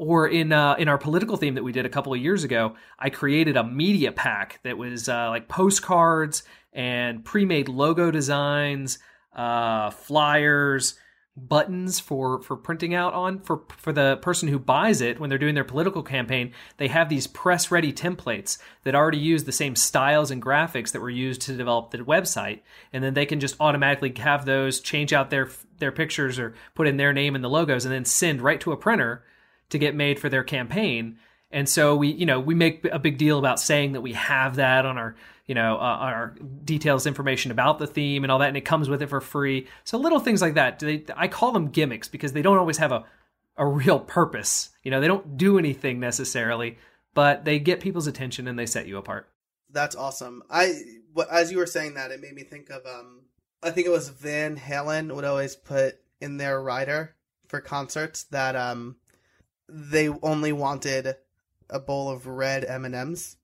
or 0.00 0.26
in 0.26 0.50
uh, 0.50 0.76
in 0.78 0.88
our 0.88 0.96
political 0.96 1.36
theme 1.36 1.56
that 1.56 1.62
we 1.62 1.72
did 1.72 1.84
a 1.84 1.90
couple 1.90 2.14
of 2.14 2.18
years 2.18 2.42
ago, 2.42 2.74
I 2.98 3.10
created 3.10 3.58
a 3.58 3.62
media 3.62 4.12
pack 4.12 4.58
that 4.62 4.78
was 4.78 5.10
uh, 5.10 5.28
like 5.28 5.46
postcards 5.46 6.42
and 6.72 7.24
pre-made 7.24 7.68
logo 7.68 8.10
designs, 8.10 8.98
uh, 9.34 9.90
flyers, 9.90 10.98
buttons 11.36 12.00
for 12.00 12.42
for 12.42 12.56
printing 12.56 12.92
out 12.92 13.14
on 13.14 13.40
for 13.40 13.62
for 13.76 13.92
the 13.92 14.18
person 14.20 14.48
who 14.48 14.58
buys 14.58 15.00
it 15.00 15.18
when 15.18 15.30
they're 15.30 15.38
doing 15.38 15.54
their 15.54 15.64
political 15.64 16.02
campaign. 16.02 16.52
They 16.76 16.88
have 16.88 17.08
these 17.08 17.26
press 17.26 17.70
ready 17.70 17.92
templates 17.92 18.58
that 18.82 18.94
already 18.94 19.18
use 19.18 19.44
the 19.44 19.52
same 19.52 19.76
styles 19.76 20.30
and 20.30 20.42
graphics 20.42 20.92
that 20.92 21.00
were 21.00 21.08
used 21.08 21.40
to 21.42 21.56
develop 21.56 21.90
the 21.90 21.98
website, 21.98 22.60
and 22.92 23.02
then 23.02 23.14
they 23.14 23.26
can 23.26 23.40
just 23.40 23.56
automatically 23.60 24.12
have 24.18 24.44
those 24.44 24.80
change 24.80 25.12
out 25.12 25.30
their 25.30 25.48
their 25.78 25.92
pictures 25.92 26.38
or 26.38 26.54
put 26.74 26.88
in 26.88 26.96
their 26.96 27.12
name 27.12 27.34
and 27.34 27.44
the 27.44 27.48
logos, 27.48 27.84
and 27.84 27.94
then 27.94 28.04
send 28.04 28.42
right 28.42 28.60
to 28.60 28.72
a 28.72 28.76
printer 28.76 29.24
to 29.70 29.78
get 29.78 29.94
made 29.94 30.18
for 30.18 30.28
their 30.28 30.44
campaign. 30.44 31.18
And 31.52 31.68
so 31.68 31.96
we, 31.96 32.08
you 32.08 32.26
know, 32.26 32.38
we 32.38 32.54
make 32.54 32.84
a 32.92 32.98
big 32.98 33.18
deal 33.18 33.38
about 33.38 33.58
saying 33.58 33.92
that 33.92 34.02
we 34.02 34.12
have 34.12 34.56
that 34.56 34.86
on 34.86 34.98
our, 34.98 35.16
you 35.50 35.54
know, 35.54 35.78
uh, 35.78 35.80
our 35.80 36.36
details 36.64 37.08
information 37.08 37.50
about 37.50 37.80
the 37.80 37.86
theme 37.88 38.22
and 38.22 38.30
all 38.30 38.38
that, 38.38 38.46
and 38.46 38.56
it 38.56 38.60
comes 38.60 38.88
with 38.88 39.02
it 39.02 39.08
for 39.08 39.20
free. 39.20 39.66
So 39.82 39.98
little 39.98 40.20
things 40.20 40.40
like 40.40 40.54
that. 40.54 40.78
They, 40.78 41.04
I 41.16 41.26
call 41.26 41.50
them 41.50 41.70
gimmicks 41.70 42.06
because 42.06 42.32
they 42.32 42.40
don't 42.40 42.56
always 42.56 42.78
have 42.78 42.92
a, 42.92 43.04
a 43.56 43.66
real 43.66 43.98
purpose. 43.98 44.70
You 44.84 44.92
know, 44.92 45.00
they 45.00 45.08
don't 45.08 45.36
do 45.36 45.58
anything 45.58 45.98
necessarily, 45.98 46.78
but 47.14 47.44
they 47.44 47.58
get 47.58 47.80
people's 47.80 48.06
attention 48.06 48.46
and 48.46 48.56
they 48.56 48.64
set 48.64 48.86
you 48.86 48.96
apart. 48.96 49.28
That's 49.68 49.96
awesome. 49.96 50.44
I, 50.48 50.82
as 51.28 51.50
you 51.50 51.58
were 51.58 51.66
saying 51.66 51.94
that, 51.94 52.12
it 52.12 52.20
made 52.20 52.36
me 52.36 52.44
think 52.44 52.70
of, 52.70 52.86
um, 52.86 53.22
I 53.60 53.72
think 53.72 53.88
it 53.88 53.90
was 53.90 54.08
Van 54.08 54.56
Halen 54.56 55.12
would 55.12 55.24
always 55.24 55.56
put 55.56 55.98
in 56.20 56.36
their 56.36 56.62
rider 56.62 57.16
for 57.48 57.60
concerts 57.60 58.22
that, 58.30 58.54
um, 58.54 58.98
they 59.68 60.10
only 60.10 60.52
wanted 60.52 61.16
a 61.68 61.80
bowl 61.80 62.08
of 62.08 62.28
red 62.28 62.64
M 62.64 62.84
and 62.84 62.94
M's, 62.94 63.36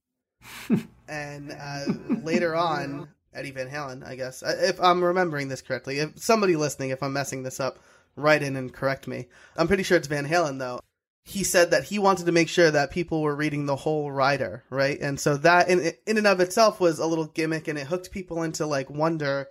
and 1.09 1.53
uh, 1.53 1.85
later 2.23 2.55
on, 2.55 3.09
Eddie 3.35 3.51
Van 3.51 3.69
Halen, 3.69 4.07
I 4.07 4.17
guess, 4.17 4.43
uh, 4.43 4.57
if 4.61 4.81
I'm 4.81 5.05
remembering 5.05 5.49
this 5.49 5.63
correctly, 5.63 5.99
if 5.99 6.19
somebody 6.19 6.57
listening, 6.57 6.91
if 6.91 7.03
I'm 7.03 7.13
messing 7.13 7.43
this 7.43 7.61
up, 7.61 7.79
write 8.17 8.43
in 8.43 8.57
and 8.57 8.73
correct 8.73 9.07
me. 9.07 9.29
I'm 9.57 9.69
pretty 9.69 9.83
sure 9.83 9.97
it's 9.97 10.09
Van 10.09 10.27
Halen 10.27 10.59
though. 10.59 10.81
He 11.25 11.43
said 11.43 11.73
that 11.73 11.85
he 11.85 11.99
wanted 11.99 12.27
to 12.27 12.33
make 12.33 12.49
sure 12.49 12.71
that 12.71 12.93
people 12.93 13.21
were 13.21 13.35
reading 13.35 13.67
the 13.67 13.77
whole 13.77 14.13
rider, 14.13 14.63
right? 14.71 14.99
And 15.01 15.19
so 15.19 15.37
that 15.39 15.69
in 15.69 15.93
in 16.07 16.19
and 16.19 16.27
of 16.27 16.41
itself 16.41 16.79
was 16.81 16.99
a 16.99 17.07
little 17.07 17.27
gimmick, 17.27 17.67
and 17.69 17.79
it 17.79 17.89
hooked 17.89 18.13
people 18.13 18.43
into 18.43 18.65
like 18.65 18.89
wonder 18.89 19.49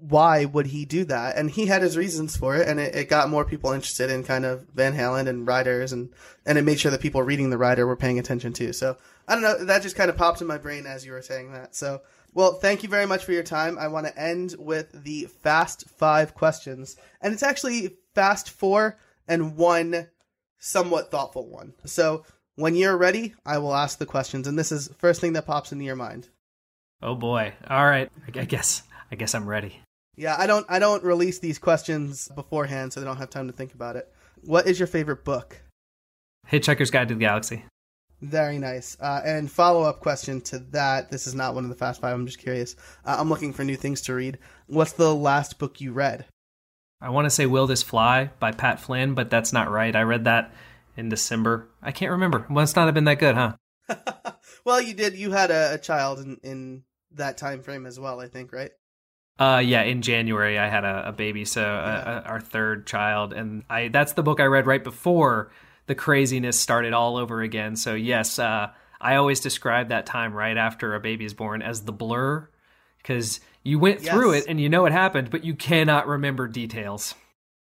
why 0.00 0.44
would 0.44 0.66
he 0.66 0.84
do 0.84 1.04
that? 1.04 1.36
And 1.36 1.50
he 1.50 1.66
had 1.66 1.82
his 1.82 1.96
reasons 1.96 2.36
for 2.36 2.56
it, 2.56 2.68
and 2.68 2.78
it, 2.80 2.94
it 2.94 3.08
got 3.08 3.30
more 3.30 3.44
people 3.44 3.72
interested 3.72 4.10
in 4.10 4.24
kind 4.24 4.44
of 4.44 4.66
Van 4.74 4.94
Halen 4.94 5.28
and 5.28 5.46
riders, 5.46 5.92
and 5.92 6.10
and 6.44 6.58
it 6.58 6.62
made 6.62 6.80
sure 6.80 6.90
that 6.90 7.00
people 7.00 7.22
reading 7.22 7.50
the 7.50 7.58
rider 7.58 7.86
were 7.86 7.96
paying 7.96 8.18
attention 8.18 8.52
too. 8.52 8.72
So 8.72 8.96
I 9.28 9.34
don't 9.34 9.42
know, 9.42 9.64
that 9.64 9.82
just 9.82 9.96
kind 9.96 10.10
of 10.10 10.16
popped 10.16 10.40
in 10.40 10.46
my 10.46 10.58
brain 10.58 10.86
as 10.86 11.04
you 11.04 11.12
were 11.12 11.22
saying 11.22 11.52
that. 11.52 11.74
So 11.74 12.02
well, 12.34 12.52
thank 12.52 12.82
you 12.82 12.88
very 12.88 13.06
much 13.06 13.24
for 13.24 13.32
your 13.32 13.42
time. 13.42 13.78
I 13.78 13.88
want 13.88 14.06
to 14.06 14.18
end 14.18 14.54
with 14.58 15.04
the 15.04 15.24
fast 15.42 15.88
five 15.96 16.34
questions, 16.34 16.96
and 17.20 17.32
it's 17.32 17.42
actually 17.42 17.96
fast 18.14 18.50
four 18.50 18.98
and 19.26 19.56
one 19.56 20.08
somewhat 20.58 21.10
thoughtful 21.10 21.48
one. 21.48 21.72
So 21.84 22.24
when 22.56 22.74
you're 22.74 22.96
ready, 22.96 23.34
I 23.44 23.58
will 23.58 23.74
ask 23.74 23.98
the 23.98 24.06
questions, 24.06 24.46
and 24.46 24.58
this 24.58 24.70
is 24.70 24.90
first 24.98 25.20
thing 25.20 25.32
that 25.34 25.46
pops 25.46 25.72
into 25.72 25.84
your 25.84 25.96
mind. 25.96 26.28
Oh 27.02 27.14
boy! 27.14 27.54
All 27.68 27.86
right, 27.86 28.10
I 28.26 28.44
guess 28.44 28.82
I 29.10 29.16
guess 29.16 29.34
I'm 29.34 29.48
ready. 29.48 29.80
Yeah, 30.16 30.34
I 30.38 30.46
don't 30.46 30.66
I 30.68 30.78
don't 30.78 31.04
release 31.04 31.38
these 31.38 31.58
questions 31.58 32.28
beforehand, 32.34 32.92
so 32.92 33.00
they 33.00 33.06
don't 33.06 33.18
have 33.18 33.30
time 33.30 33.46
to 33.48 33.52
think 33.52 33.74
about 33.74 33.96
it. 33.96 34.10
What 34.42 34.66
is 34.66 34.78
your 34.78 34.86
favorite 34.86 35.24
book? 35.24 35.62
Hitchhiker's 36.50 36.90
Guide 36.90 37.08
to 37.08 37.14
the 37.14 37.20
Galaxy. 37.20 37.64
Very 38.22 38.58
nice. 38.58 38.96
Uh, 38.98 39.20
and 39.24 39.50
follow 39.50 39.82
up 39.82 40.00
question 40.00 40.40
to 40.42 40.58
that. 40.70 41.10
This 41.10 41.26
is 41.26 41.34
not 41.34 41.54
one 41.54 41.64
of 41.64 41.70
the 41.70 41.76
Fast 41.76 42.00
Five. 42.00 42.14
I'm 42.14 42.24
just 42.24 42.38
curious. 42.38 42.76
Uh, 43.04 43.16
I'm 43.18 43.28
looking 43.28 43.52
for 43.52 43.62
new 43.62 43.76
things 43.76 44.00
to 44.02 44.14
read. 44.14 44.38
What's 44.68 44.92
the 44.92 45.14
last 45.14 45.58
book 45.58 45.80
you 45.80 45.92
read? 45.92 46.24
I 47.00 47.10
want 47.10 47.26
to 47.26 47.30
say 47.30 47.44
Will 47.44 47.66
This 47.66 47.82
Fly 47.82 48.30
by 48.40 48.52
Pat 48.52 48.80
Flynn, 48.80 49.14
but 49.14 49.28
that's 49.28 49.52
not 49.52 49.70
right. 49.70 49.94
I 49.94 50.02
read 50.02 50.24
that 50.24 50.54
in 50.96 51.10
December. 51.10 51.68
I 51.82 51.92
can't 51.92 52.12
remember. 52.12 52.46
Must 52.48 52.74
not 52.74 52.86
have 52.86 52.94
been 52.94 53.04
that 53.04 53.18
good, 53.18 53.34
huh? 53.34 53.56
well, 54.64 54.80
you 54.80 54.94
did. 54.94 55.14
You 55.14 55.32
had 55.32 55.50
a, 55.50 55.74
a 55.74 55.78
child 55.78 56.20
in, 56.20 56.38
in 56.42 56.84
that 57.12 57.36
time 57.36 57.62
frame 57.62 57.84
as 57.84 58.00
well, 58.00 58.18
I 58.18 58.28
think, 58.28 58.50
right? 58.50 58.70
Uh, 59.38 59.62
yeah, 59.64 59.82
in 59.82 60.00
January 60.00 60.58
I 60.58 60.68
had 60.68 60.84
a, 60.84 61.08
a 61.08 61.12
baby, 61.12 61.44
so 61.44 61.62
uh, 61.62 62.22
yeah. 62.24 62.30
our 62.30 62.40
third 62.40 62.86
child, 62.86 63.34
and 63.34 63.64
I 63.68 63.88
that's 63.88 64.14
the 64.14 64.22
book 64.22 64.40
I 64.40 64.44
read 64.44 64.66
right 64.66 64.82
before 64.82 65.50
the 65.86 65.94
craziness 65.94 66.58
started 66.58 66.92
all 66.92 67.16
over 67.16 67.42
again. 67.42 67.76
So 67.76 67.94
yes, 67.94 68.38
uh, 68.38 68.70
I 69.00 69.16
always 69.16 69.40
describe 69.40 69.90
that 69.90 70.06
time 70.06 70.32
right 70.32 70.56
after 70.56 70.94
a 70.94 71.00
baby 71.00 71.26
is 71.26 71.34
born 71.34 71.60
as 71.60 71.82
the 71.82 71.92
blur, 71.92 72.48
because 72.98 73.40
you 73.62 73.78
went 73.78 74.02
yes. 74.02 74.14
through 74.14 74.32
it 74.32 74.46
and 74.48 74.58
you 74.60 74.68
know 74.70 74.82
what 74.82 74.92
happened, 74.92 75.30
but 75.30 75.44
you 75.44 75.54
cannot 75.54 76.06
remember 76.06 76.48
details. 76.48 77.14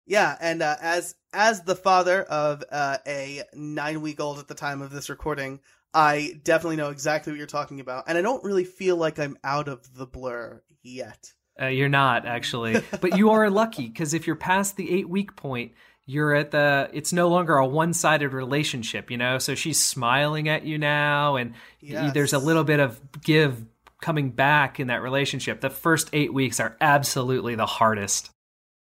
Yeah, 0.07 0.37
and 0.41 0.63
uh, 0.63 0.75
as 0.81 1.15
as 1.33 1.63
the 1.63 1.77
father 1.77 2.25
of 2.25 2.65
uh, 2.73 2.99
a 3.07 3.43
nine 3.55 4.01
week 4.01 4.19
old 4.19 4.41
at 4.41 4.49
the 4.49 4.55
time 4.57 4.83
of 4.83 4.91
this 4.91 5.09
recording, 5.09 5.61
I 5.95 6.41
definitely 6.43 6.77
know 6.77 6.91
exactly 6.91 7.33
what 7.33 7.39
you're 7.39 7.47
talking 7.47 7.79
about, 7.79 8.05
and 8.09 8.19
I 8.19 8.23
don't 8.23 8.43
really 8.43 8.65
feel 8.65 8.97
like 8.97 9.21
I'm 9.21 9.39
out 9.45 9.69
of 9.69 9.95
the 9.95 10.07
blur 10.07 10.63
yet. 10.83 11.33
Uh, 11.61 11.67
you're 11.67 11.89
not 11.89 12.27
actually, 12.27 12.83
but 13.01 13.19
you 13.19 13.31
are 13.31 13.51
lucky 13.51 13.89
because 13.89 14.15
if 14.15 14.27
you're 14.27 14.37
past 14.37 14.77
the 14.77 14.91
eight 14.91 15.09
week 15.09 15.37
point, 15.37 15.73
you're 16.07 16.35
at 16.35 16.51
the. 16.51 16.91
It's 16.93 17.13
no 17.13 17.29
longer 17.29 17.57
a 17.57 17.67
one 17.67 17.93
sided 17.93 18.33
relationship, 18.33 19.11
you 19.11 19.17
know. 19.17 19.39
So 19.39 19.55
she's 19.55 19.83
smiling 19.83 20.49
at 20.49 20.65
you 20.65 20.79
now, 20.79 21.37
and 21.37 21.55
yes. 21.81 22.13
there's 22.15 22.33
a 22.33 22.39
little 22.39 22.65
bit 22.65 22.81
of 22.81 23.01
give 23.23 23.65
coming 24.01 24.31
back 24.31 24.81
in 24.81 24.89
that 24.89 25.03
relationship. 25.03 25.61
The 25.61 25.71
first 25.71 26.11
eight 26.13 26.33
weeks 26.33 26.59
are 26.59 26.77
absolutely 26.81 27.55
the 27.55 27.67
hardest. 27.67 28.31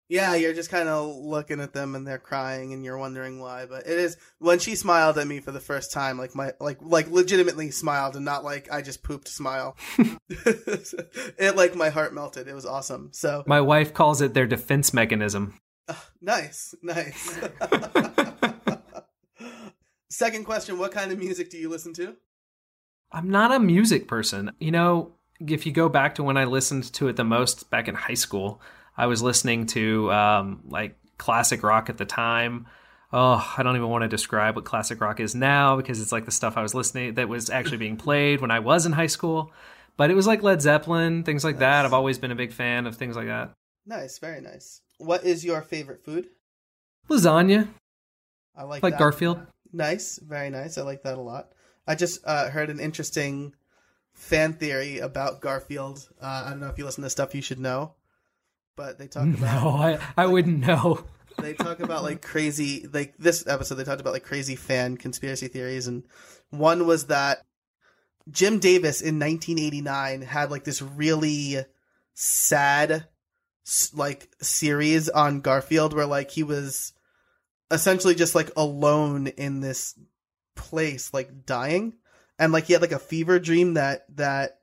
Yeah, 0.09 0.37
you're 0.37 0.55
just 0.55 0.71
kind 0.71 0.89
of 0.89 1.17
looking 1.17 1.61
at 1.61 1.73
them 1.73 1.97
and 1.97 2.07
they're 2.07 2.19
crying 2.19 2.73
and 2.73 2.85
you're 2.85 2.99
wondering 2.99 3.41
why. 3.41 3.67
But 3.67 3.87
it 3.87 3.99
is 3.99 4.17
when 4.39 4.61
she 4.61 4.77
smiled 4.77 5.19
at 5.19 5.27
me 5.27 5.41
for 5.41 5.51
the 5.51 5.61
first 5.61 5.93
time, 5.93 6.17
like 6.17 6.35
my 6.35 6.53
like 6.61 6.79
like 6.81 7.11
legitimately 7.11 7.73
smiled 7.73 8.15
and 8.15 8.25
not 8.25 8.45
like 8.45 8.71
I 8.71 8.83
just 8.83 9.03
pooped 9.03 9.27
smile. 9.27 9.77
it 10.29 11.57
like 11.57 11.75
my 11.75 11.89
heart 11.89 12.15
melted. 12.15 12.47
It 12.47 12.55
was 12.55 12.67
awesome. 12.67 13.11
So 13.13 13.43
my 13.47 13.61
wife 13.61 13.95
calls 13.95 14.21
it 14.21 14.33
their 14.33 14.47
defense 14.47 14.95
mechanism. 14.95 15.59
Uh, 15.89 15.95
nice, 16.21 16.75
nice. 16.83 17.41
Second 20.11 20.45
question: 20.45 20.79
What 20.79 20.93
kind 20.93 21.11
of 21.11 21.19
music 21.19 21.51
do 21.51 21.59
you 21.59 21.69
listen 21.69 21.93
to? 21.95 22.17
I'm 23.11 23.29
not 23.29 23.53
a 23.53 23.59
music 23.59 24.07
person. 24.07 24.53
You 24.61 24.71
know, 24.71 25.17
if 25.41 25.67
you 25.67 25.73
go 25.73 25.89
back 25.89 26.15
to 26.17 26.23
when 26.23 26.37
I 26.37 26.45
listened 26.45 26.93
to 26.95 27.09
it 27.09 27.17
the 27.17 27.25
most 27.25 27.71
back 27.71 27.89
in 27.89 27.95
high 27.95 28.15
school, 28.15 28.61
I 28.97 29.07
was 29.07 29.23
listening 29.23 29.67
to 29.67 30.11
um, 30.13 30.63
like 30.69 30.97
classic 31.19 31.63
rock 31.63 31.91
at 31.91 31.99
the 31.99 32.05
time. 32.05 32.67
Oh, 33.13 33.55
I 33.57 33.63
don't 33.63 33.77
even 33.77 33.89
want 33.89 34.03
to 34.03 34.09
describe 34.09 34.57
what 34.57 34.65
classic 34.65 35.01
rock 35.01 35.21
is 35.21 35.35
now 35.35 35.77
because 35.77 36.01
it's 36.01 36.13
like 36.13 36.25
the 36.25 36.33
stuff 36.33 36.57
I 36.57 36.63
was 36.63 36.75
listening 36.75 37.15
that 37.15 37.29
was 37.29 37.51
actually 37.51 37.77
being 37.77 37.97
played 37.97 38.41
when 38.41 38.51
I 38.51 38.59
was 38.61 38.87
in 38.87 38.93
high 38.93 39.07
school. 39.07 39.53
But 39.97 40.11
it 40.11 40.15
was 40.15 40.27
like 40.27 40.43
Led 40.43 40.61
Zeppelin, 40.61 41.23
things 41.23 41.45
like 41.45 41.55
nice. 41.55 41.61
that. 41.61 41.85
I've 41.87 41.95
always 41.95 42.19
been 42.19 42.31
a 42.31 42.37
big 42.37 42.53
fan 42.53 42.87
of 42.87 42.97
things 42.97 43.17
like 43.17 43.27
that. 43.27 43.53
Nice, 43.87 44.19
very 44.19 44.41
nice. 44.41 44.83
What 44.99 45.25
is 45.25 45.45
your 45.45 45.63
favorite 45.63 46.05
food? 46.05 46.29
Lasagna. 47.09 47.69
I 48.57 48.65
like 48.65 48.83
like 48.83 48.99
Garfield. 48.99 49.39
Nice, 49.73 50.19
very 50.19 50.51
nice. 50.51 50.77
I 50.79 50.83
like 50.83 51.03
that 51.05 51.19
a 51.19 51.21
lot. 51.21 51.53
I 51.87 51.95
just 51.95 52.21
uh, 52.25 52.51
heard 52.51 52.69
an 52.69 52.81
interesting 52.81 53.55
fan 54.13 54.55
theory 54.55 54.99
about 54.99 55.41
Garfield. 55.41 56.09
Uh, 56.21 56.45
I 56.47 56.51
don't 56.51 56.61
know 56.61 56.69
if 56.69 56.79
you 56.79 56.85
listen 56.85 57.05
to 57.05 57.11
stuff 57.11 57.35
you 57.35 57.43
should 57.43 57.61
know 57.61 57.95
but 58.77 58.99
they 58.99 59.09
talk 59.09 59.25
about. 59.25 59.41
No, 59.41 59.71
I 59.71 59.99
I 60.17 60.25
like, 60.25 60.33
wouldn't 60.33 60.59
know. 60.61 61.05
they 61.41 61.55
talk 61.55 61.81
about 61.81 62.03
like 62.03 62.23
crazy, 62.23 62.87
like 62.93 63.17
this 63.19 63.47
episode. 63.47 63.77
They 63.77 63.85
talked 63.85 64.01
about 64.01 64.13
like 64.13 64.25
crazy 64.25 64.57
fan 64.57 64.97
conspiracy 64.97 65.49
theories, 65.49 65.87
and 65.87 66.05
one 66.51 66.87
was 66.87 67.07
that 67.07 67.39
Jim 68.31 68.59
Davis 68.59 69.01
in 69.01 69.19
1989 69.19 70.23
had 70.23 70.51
like 70.51 70.65
this 70.65 70.83
really 70.83 71.59
sad 72.15 73.07
like 73.95 74.29
series 74.41 75.09
on 75.09 75.41
Garfield 75.41 75.93
where 75.93 76.07
like 76.07 76.31
he 76.31 76.43
was 76.45 76.93
essentially 77.71 78.15
just 78.15 78.35
like 78.35 78.51
alone 78.57 79.27
in 79.27 79.61
this 79.61 79.99
place 80.55 81.13
like 81.13 81.45
dying 81.45 81.93
and 82.39 82.53
like 82.53 82.65
he 82.65 82.73
had 82.73 82.83
like 82.83 82.93
a 82.93 82.99
fever 82.99 83.41
dream 83.41 83.75
that 83.75 84.05
that 84.17 84.61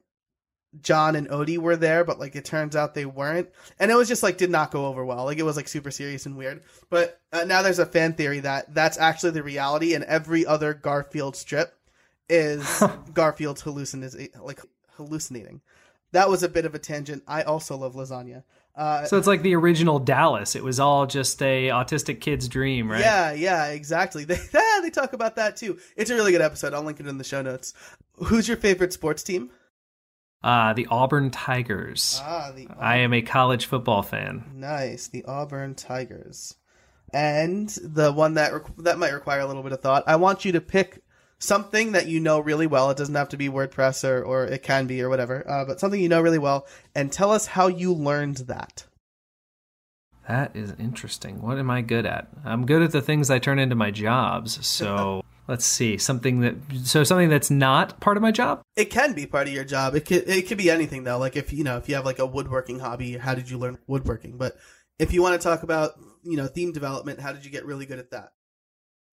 Jon 0.81 1.15
and 1.15 1.29
Odie 1.29 1.57
were 1.57 1.75
there, 1.75 2.03
but 2.03 2.19
like 2.19 2.35
it 2.35 2.45
turns 2.45 2.75
out 2.75 2.93
they 2.93 3.05
weren't, 3.05 3.49
and 3.79 3.91
it 3.91 3.95
was 3.95 4.07
just 4.07 4.23
like 4.23 4.37
did 4.37 4.49
not 4.49 4.71
go 4.71 4.87
over 4.87 5.05
well. 5.05 5.25
Like 5.25 5.37
it 5.37 5.43
was 5.43 5.55
like 5.55 5.67
super 5.67 5.91
serious 5.91 6.25
and 6.25 6.35
weird. 6.35 6.63
But 6.89 7.19
uh, 7.31 7.43
now 7.43 7.61
there's 7.61 7.79
a 7.79 7.85
fan 7.85 8.13
theory 8.13 8.39
that 8.41 8.73
that's 8.73 8.97
actually 8.97 9.31
the 9.31 9.43
reality, 9.43 9.93
and 9.93 10.03
every 10.05 10.45
other 10.45 10.73
Garfield 10.73 11.35
strip 11.35 11.75
is 12.29 12.83
Garfield's 13.13 13.61
hallucinating, 13.61 14.29
like 14.41 14.61
hallucinating. 14.95 15.61
That 16.11 16.29
was 16.29 16.43
a 16.43 16.49
bit 16.49 16.65
of 16.65 16.75
a 16.75 16.79
tangent. 16.79 17.23
I 17.27 17.41
also 17.43 17.75
love 17.75 17.95
lasagna. 17.95 18.43
Uh, 18.75 19.05
so 19.05 19.17
it's 19.17 19.27
like 19.27 19.43
the 19.43 19.55
original 19.55 19.99
Dallas. 19.99 20.55
It 20.55 20.63
was 20.63 20.79
all 20.79 21.05
just 21.05 21.41
a 21.43 21.67
autistic 21.69 22.21
kid's 22.21 22.47
dream, 22.47 22.89
right? 22.89 23.01
Yeah, 23.01 23.31
yeah, 23.33 23.67
exactly. 23.67 24.25
They 24.33 24.39
they 24.81 24.89
talk 24.89 25.13
about 25.13 25.35
that 25.35 25.57
too. 25.57 25.77
It's 25.95 26.09
a 26.09 26.15
really 26.15 26.31
good 26.31 26.41
episode. 26.41 26.73
I'll 26.73 26.83
link 26.83 26.99
it 26.99 27.07
in 27.07 27.17
the 27.17 27.23
show 27.23 27.41
notes. 27.41 27.73
Who's 28.15 28.47
your 28.47 28.57
favorite 28.57 28.93
sports 28.93 29.21
team? 29.21 29.51
Uh, 30.43 30.73
the 30.73 30.87
Auburn 30.89 31.31
Tigers. 31.31 32.19
Ah, 32.23 32.51
the 32.53 32.65
Auburn. 32.65 32.77
I 32.79 32.97
am 32.97 33.13
a 33.13 33.21
college 33.21 33.65
football 33.65 34.01
fan. 34.01 34.43
Nice, 34.53 35.07
the 35.07 35.23
Auburn 35.25 35.75
Tigers. 35.75 36.55
And 37.13 37.69
the 37.81 38.11
one 38.11 38.33
that 38.33 38.51
that 38.79 38.97
might 38.97 39.13
require 39.13 39.39
a 39.39 39.45
little 39.45 39.63
bit 39.63 39.71
of 39.71 39.81
thought. 39.81 40.03
I 40.07 40.15
want 40.17 40.43
you 40.45 40.51
to 40.53 40.61
pick 40.61 41.03
something 41.39 41.91
that 41.91 42.07
you 42.07 42.19
know 42.19 42.39
really 42.39 42.67
well. 42.67 42.89
It 42.89 42.97
doesn't 42.97 43.15
have 43.15 43.29
to 43.29 43.37
be 43.37 43.49
WordPress 43.49 44.07
or, 44.07 44.23
or 44.23 44.45
it 44.45 44.63
can 44.63 44.87
be 44.87 45.01
or 45.01 45.09
whatever, 45.09 45.49
uh, 45.49 45.65
but 45.65 45.79
something 45.79 46.01
you 46.01 46.09
know 46.09 46.21
really 46.21 46.39
well, 46.39 46.65
and 46.95 47.11
tell 47.11 47.31
us 47.31 47.47
how 47.47 47.67
you 47.67 47.93
learned 47.93 48.37
that. 48.37 48.85
That 50.27 50.55
is 50.55 50.73
interesting. 50.79 51.41
What 51.41 51.57
am 51.59 51.69
I 51.69 51.81
good 51.81 52.05
at? 52.05 52.29
I'm 52.45 52.65
good 52.65 52.81
at 52.81 52.91
the 52.91 53.01
things 53.01 53.29
I 53.29 53.39
turn 53.39 53.59
into 53.59 53.75
my 53.75 53.91
jobs. 53.91 54.65
So 54.65 55.23
let's 55.47 55.65
see 55.65 55.97
something 55.97 56.39
that 56.41 56.55
so 56.83 57.03
something 57.03 57.29
that's 57.29 57.51
not 57.51 57.99
part 57.99 58.17
of 58.17 58.23
my 58.23 58.31
job? 58.31 58.61
It 58.75 58.85
can 58.85 59.13
be 59.13 59.25
part 59.25 59.47
of 59.47 59.53
your 59.53 59.63
job. 59.63 59.95
It 59.95 60.05
could 60.05 60.27
it 60.27 60.47
could 60.47 60.57
be 60.57 60.69
anything 60.69 61.03
though. 61.03 61.17
Like 61.17 61.35
if 61.35 61.53
you 61.53 61.63
know 61.63 61.77
if 61.77 61.89
you 61.89 61.95
have 61.95 62.05
like 62.05 62.19
a 62.19 62.25
woodworking 62.25 62.79
hobby 62.79 63.17
how 63.17 63.35
did 63.35 63.49
you 63.49 63.57
learn 63.57 63.77
woodworking? 63.87 64.37
But 64.37 64.57
if 64.99 65.13
you 65.13 65.21
want 65.21 65.39
to 65.39 65.47
talk 65.47 65.63
about 65.63 65.93
you 66.23 66.37
know 66.37 66.47
theme 66.47 66.71
development 66.71 67.19
how 67.19 67.33
did 67.33 67.45
you 67.45 67.51
get 67.51 67.65
really 67.65 67.85
good 67.85 67.99
at 67.99 68.11
that? 68.11 68.33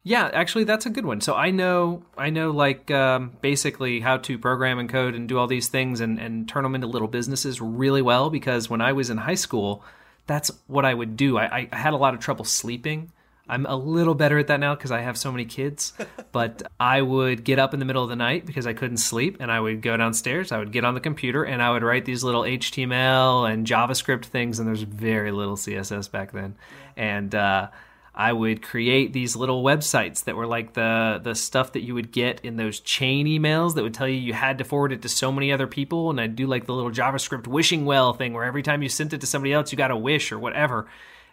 Yeah 0.03 0.31
actually 0.33 0.65
that's 0.65 0.87
a 0.87 0.91
good 0.91 1.05
one. 1.07 1.21
So 1.21 1.35
i 1.35 1.51
know 1.51 2.05
i 2.17 2.31
know 2.31 2.51
like 2.51 2.91
um, 2.91 3.37
basically 3.41 4.01
how 4.01 4.17
to 4.19 4.39
program 4.39 4.79
and 4.79 4.89
code 4.89 5.15
and 5.15 5.29
do 5.29 5.39
all 5.39 5.47
these 5.47 5.69
things 5.69 6.01
and, 6.01 6.19
and 6.19 6.49
turn 6.49 6.63
them 6.63 6.75
into 6.75 6.87
little 6.87 7.09
businesses 7.09 7.61
really 7.61 8.03
well 8.03 8.31
because 8.31 8.71
when 8.71 8.81
i 8.81 8.93
was 8.93 9.11
in 9.11 9.19
high 9.19 9.35
school 9.35 9.85
that's 10.27 10.51
what 10.69 10.85
i 10.85 10.95
would 10.95 11.17
do. 11.17 11.37
I, 11.37 11.69
I 11.73 11.77
had 11.77 11.93
a 11.93 11.97
lot 11.97 12.15
of 12.15 12.21
trouble 12.21 12.45
sleeping 12.45 13.13
I'm 13.51 13.67
a 13.67 13.75
little 13.75 14.15
better 14.15 14.39
at 14.39 14.47
that 14.47 14.61
now 14.61 14.77
because 14.77 14.93
I 14.93 15.01
have 15.01 15.19
so 15.19 15.33
many 15.33 15.45
kids. 15.45 15.93
but 16.33 16.63
I 16.79 17.03
would 17.03 17.45
get 17.45 17.59
up 17.59 17.75
in 17.75 17.81
the 17.81 17.85
middle 17.85 18.05
of 18.05 18.09
the 18.09 18.17
night 18.17 18.47
because 18.47 18.67
I 18.67 18.73
couldn't 18.73 18.99
sleep, 18.99 19.39
and 19.41 19.51
I 19.51 19.59
would 19.59 19.83
go 19.83 19.97
downstairs. 19.97 20.53
I 20.53 20.59
would 20.59 20.73
get 20.73 20.85
on 20.85 20.95
the 20.95 21.01
computer 21.01 21.43
and 21.45 21.61
I 21.61 21.71
would 21.73 21.83
write 21.83 22.05
these 22.05 22.23
little 22.23 22.43
HTML 22.43 23.53
and 23.53 23.67
JavaScript 23.67 24.27
things. 24.27 24.59
And 24.61 24.69
there's 24.69 24.83
very 24.83 25.33
little 25.33 25.57
CSS 25.57 26.11
back 26.11 26.31
then, 26.33 26.55
and 26.97 27.35
uh, 27.35 27.69
I 28.15 28.33
would 28.33 28.63
create 28.63 29.13
these 29.13 29.35
little 29.35 29.65
websites 29.65 30.25
that 30.25 30.37
were 30.37 30.47
like 30.47 30.75
the 30.75 31.21
the 31.23 31.35
stuff 31.35 31.73
that 31.73 31.81
you 31.81 31.95
would 31.95 32.13
get 32.13 32.41
in 32.45 32.57
those 32.57 32.79
chain 32.79 33.27
emails 33.27 33.75
that 33.75 33.83
would 33.83 33.95
tell 33.95 34.09
you 34.09 34.15
you 34.15 34.33
had 34.33 34.59
to 34.59 34.65
forward 34.65 34.93
it 34.93 35.03
to 35.03 35.09
so 35.09 35.33
many 35.33 35.53
other 35.53 35.67
people. 35.67 36.11
And 36.11 36.21
I'd 36.21 36.37
do 36.37 36.47
like 36.47 36.67
the 36.67 36.75
little 36.75 36.91
JavaScript 36.91 37.47
wishing 37.47 37.85
well 37.85 38.13
thing 38.13 38.33
where 38.33 38.45
every 38.45 38.63
time 38.63 38.83
you 38.83 38.89
sent 38.89 39.13
it 39.13 39.21
to 39.23 39.27
somebody 39.27 39.53
else, 39.53 39.73
you 39.73 39.79
got 39.79 39.91
a 39.91 39.97
wish 39.97 40.33
or 40.33 40.39
whatever. 40.39 40.87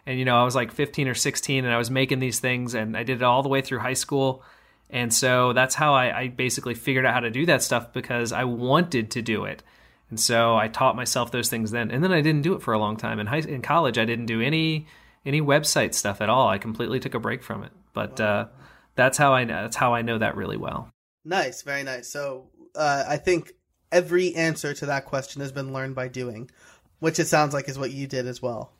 And 0.08 0.18
you 0.18 0.24
know, 0.24 0.40
I 0.40 0.44
was 0.44 0.54
like 0.54 0.72
15 0.72 1.06
or 1.06 1.14
16, 1.14 1.66
and 1.66 1.74
I 1.74 1.76
was 1.76 1.90
making 1.90 2.18
these 2.18 2.40
things, 2.40 2.72
and 2.72 2.96
I 2.96 3.02
did 3.02 3.18
it 3.18 3.22
all 3.22 3.42
the 3.42 3.50
way 3.50 3.60
through 3.60 3.80
high 3.80 3.92
school. 3.92 4.42
And 4.88 5.12
so 5.12 5.52
that's 5.52 5.74
how 5.74 5.92
I, 5.92 6.18
I 6.18 6.28
basically 6.28 6.74
figured 6.74 7.04
out 7.04 7.12
how 7.12 7.20
to 7.20 7.30
do 7.30 7.44
that 7.44 7.62
stuff 7.62 7.92
because 7.92 8.32
I 8.32 8.44
wanted 8.44 9.10
to 9.10 9.20
do 9.20 9.44
it. 9.44 9.62
And 10.08 10.18
so 10.18 10.56
I 10.56 10.68
taught 10.68 10.96
myself 10.96 11.30
those 11.30 11.50
things 11.50 11.72
then. 11.72 11.90
And 11.90 12.02
then 12.02 12.10
I 12.10 12.22
didn't 12.22 12.40
do 12.40 12.54
it 12.54 12.62
for 12.62 12.72
a 12.72 12.78
long 12.78 12.96
time. 12.96 13.20
In 13.20 13.26
high 13.26 13.40
in 13.40 13.60
college, 13.60 13.98
I 13.98 14.06
didn't 14.06 14.24
do 14.24 14.40
any 14.40 14.86
any 15.26 15.42
website 15.42 15.92
stuff 15.92 16.22
at 16.22 16.30
all. 16.30 16.48
I 16.48 16.56
completely 16.56 17.00
took 17.00 17.12
a 17.12 17.20
break 17.20 17.42
from 17.42 17.62
it. 17.62 17.72
But 17.92 18.18
uh, 18.18 18.46
that's 18.94 19.18
how 19.18 19.34
I 19.34 19.44
that's 19.44 19.76
how 19.76 19.92
I 19.92 20.00
know 20.00 20.16
that 20.16 20.36
really 20.36 20.56
well. 20.56 20.88
Nice, 21.22 21.60
very 21.60 21.82
nice. 21.82 22.08
So 22.08 22.48
uh, 22.74 23.04
I 23.06 23.18
think 23.18 23.52
every 23.92 24.34
answer 24.34 24.72
to 24.72 24.86
that 24.86 25.04
question 25.04 25.42
has 25.42 25.52
been 25.52 25.74
learned 25.74 25.96
by 25.96 26.08
doing, 26.08 26.50
which 26.98 27.18
it 27.18 27.26
sounds 27.26 27.52
like 27.52 27.68
is 27.68 27.78
what 27.78 27.90
you 27.90 28.06
did 28.06 28.26
as 28.26 28.40
well. 28.40 28.72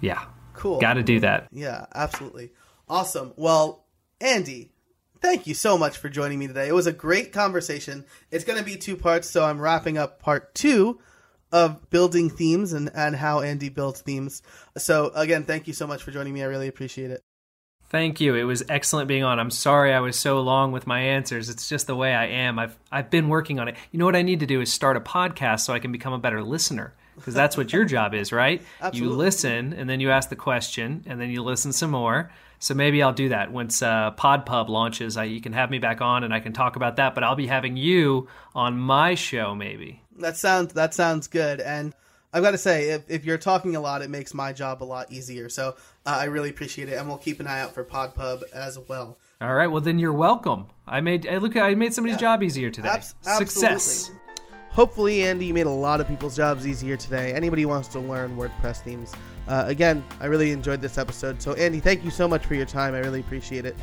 Yeah. 0.00 0.26
Cool. 0.60 0.78
Got 0.78 0.94
to 0.94 1.02
do 1.02 1.20
that. 1.20 1.48
Yeah, 1.52 1.86
absolutely. 1.94 2.52
Awesome. 2.86 3.32
Well, 3.36 3.86
Andy, 4.20 4.70
thank 5.22 5.46
you 5.46 5.54
so 5.54 5.78
much 5.78 5.96
for 5.96 6.10
joining 6.10 6.38
me 6.38 6.48
today. 6.48 6.68
It 6.68 6.74
was 6.74 6.86
a 6.86 6.92
great 6.92 7.32
conversation. 7.32 8.04
It's 8.30 8.44
going 8.44 8.58
to 8.58 8.64
be 8.64 8.76
two 8.76 8.94
parts, 8.94 9.30
so 9.30 9.42
I'm 9.42 9.58
wrapping 9.58 9.96
up 9.96 10.20
part 10.20 10.54
two 10.54 11.00
of 11.50 11.88
building 11.88 12.28
themes 12.28 12.74
and, 12.74 12.90
and 12.94 13.16
how 13.16 13.40
Andy 13.40 13.70
builds 13.70 14.02
themes. 14.02 14.42
So, 14.76 15.10
again, 15.14 15.44
thank 15.44 15.66
you 15.66 15.72
so 15.72 15.86
much 15.86 16.02
for 16.02 16.10
joining 16.10 16.34
me. 16.34 16.42
I 16.42 16.46
really 16.46 16.68
appreciate 16.68 17.10
it. 17.10 17.22
Thank 17.88 18.20
you. 18.20 18.34
It 18.34 18.44
was 18.44 18.62
excellent 18.68 19.08
being 19.08 19.24
on. 19.24 19.40
I'm 19.40 19.50
sorry 19.50 19.94
I 19.94 20.00
was 20.00 20.14
so 20.14 20.42
long 20.42 20.72
with 20.72 20.86
my 20.86 21.00
answers. 21.00 21.48
It's 21.48 21.70
just 21.70 21.86
the 21.86 21.96
way 21.96 22.14
I 22.14 22.26
am. 22.26 22.58
I've 22.58 22.78
I've 22.92 23.08
been 23.08 23.28
working 23.30 23.58
on 23.58 23.66
it. 23.66 23.76
You 23.92 23.98
know 23.98 24.04
what 24.04 24.14
I 24.14 24.22
need 24.22 24.40
to 24.40 24.46
do 24.46 24.60
is 24.60 24.70
start 24.70 24.98
a 24.98 25.00
podcast 25.00 25.60
so 25.60 25.72
I 25.72 25.78
can 25.78 25.90
become 25.90 26.12
a 26.12 26.18
better 26.18 26.42
listener 26.44 26.94
because 27.16 27.34
that's 27.34 27.56
what 27.56 27.72
your 27.72 27.84
job 27.84 28.14
is, 28.14 28.32
right? 28.32 28.62
Absolutely. 28.80 29.12
You 29.12 29.18
listen 29.18 29.72
and 29.72 29.88
then 29.88 30.00
you 30.00 30.10
ask 30.10 30.28
the 30.28 30.36
question 30.36 31.04
and 31.06 31.20
then 31.20 31.30
you 31.30 31.42
listen 31.42 31.72
some 31.72 31.90
more. 31.90 32.30
So 32.58 32.74
maybe 32.74 33.02
I'll 33.02 33.12
do 33.12 33.30
that 33.30 33.52
once 33.52 33.82
uh, 33.82 34.12
PodPub 34.12 34.68
launches. 34.68 35.16
I, 35.16 35.24
you 35.24 35.40
can 35.40 35.54
have 35.54 35.70
me 35.70 35.78
back 35.78 36.02
on 36.02 36.24
and 36.24 36.34
I 36.34 36.40
can 36.40 36.52
talk 36.52 36.76
about 36.76 36.96
that. 36.96 37.14
But 37.14 37.24
I'll 37.24 37.36
be 37.36 37.46
having 37.46 37.76
you 37.76 38.28
on 38.54 38.78
my 38.78 39.14
show, 39.14 39.54
maybe. 39.54 40.02
That 40.18 40.36
sounds 40.36 40.74
that 40.74 40.92
sounds 40.92 41.26
good. 41.26 41.60
And 41.60 41.94
I've 42.32 42.42
got 42.42 42.52
to 42.52 42.58
say, 42.58 42.90
if, 42.90 43.02
if 43.08 43.24
you're 43.24 43.38
talking 43.38 43.76
a 43.76 43.80
lot, 43.80 44.02
it 44.02 44.10
makes 44.10 44.34
my 44.34 44.52
job 44.52 44.82
a 44.82 44.84
lot 44.84 45.10
easier. 45.10 45.48
So 45.48 45.74
uh, 46.06 46.16
I 46.20 46.24
really 46.24 46.50
appreciate 46.50 46.88
it, 46.88 46.96
and 46.96 47.08
we'll 47.08 47.18
keep 47.18 47.40
an 47.40 47.46
eye 47.46 47.60
out 47.60 47.74
for 47.74 47.84
PodPub 47.84 48.42
as 48.52 48.78
well. 48.78 49.18
All 49.40 49.54
right. 49.54 49.66
Well, 49.66 49.80
then 49.80 49.98
you're 49.98 50.12
welcome. 50.12 50.66
I 50.86 51.00
made 51.00 51.26
I 51.26 51.38
look. 51.38 51.56
I 51.56 51.74
made 51.74 51.94
somebody's 51.94 52.18
job 52.18 52.42
easier 52.42 52.70
today. 52.70 52.88
Abs- 52.88 53.14
Success. 53.22 54.10
absolutely. 54.10 54.29
Hopefully, 54.70 55.24
Andy, 55.24 55.52
made 55.52 55.66
a 55.66 55.70
lot 55.70 56.00
of 56.00 56.06
people's 56.06 56.36
jobs 56.36 56.66
easier 56.66 56.96
today. 56.96 57.32
Anybody 57.32 57.66
wants 57.66 57.88
to 57.88 57.98
learn 57.98 58.36
WordPress 58.36 58.82
themes. 58.82 59.12
Uh, 59.48 59.64
again, 59.66 60.04
I 60.20 60.26
really 60.26 60.52
enjoyed 60.52 60.80
this 60.80 60.96
episode. 60.96 61.42
So, 61.42 61.54
Andy, 61.54 61.80
thank 61.80 62.04
you 62.04 62.10
so 62.10 62.28
much 62.28 62.46
for 62.46 62.54
your 62.54 62.66
time. 62.66 62.94
I 62.94 62.98
really 62.98 63.20
appreciate 63.20 63.66
it. 63.66 63.76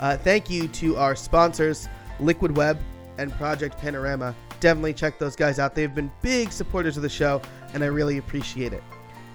Uh, 0.00 0.16
thank 0.16 0.48
you 0.48 0.68
to 0.68 0.96
our 0.96 1.14
sponsors, 1.14 1.86
Liquid 2.18 2.56
Web 2.56 2.78
and 3.18 3.30
Project 3.34 3.76
Panorama. 3.76 4.34
Definitely 4.58 4.94
check 4.94 5.18
those 5.18 5.36
guys 5.36 5.58
out. 5.58 5.74
They've 5.74 5.94
been 5.94 6.10
big 6.22 6.50
supporters 6.50 6.96
of 6.96 7.02
the 7.02 7.10
show, 7.10 7.42
and 7.74 7.84
I 7.84 7.88
really 7.88 8.16
appreciate 8.16 8.72
it. 8.72 8.82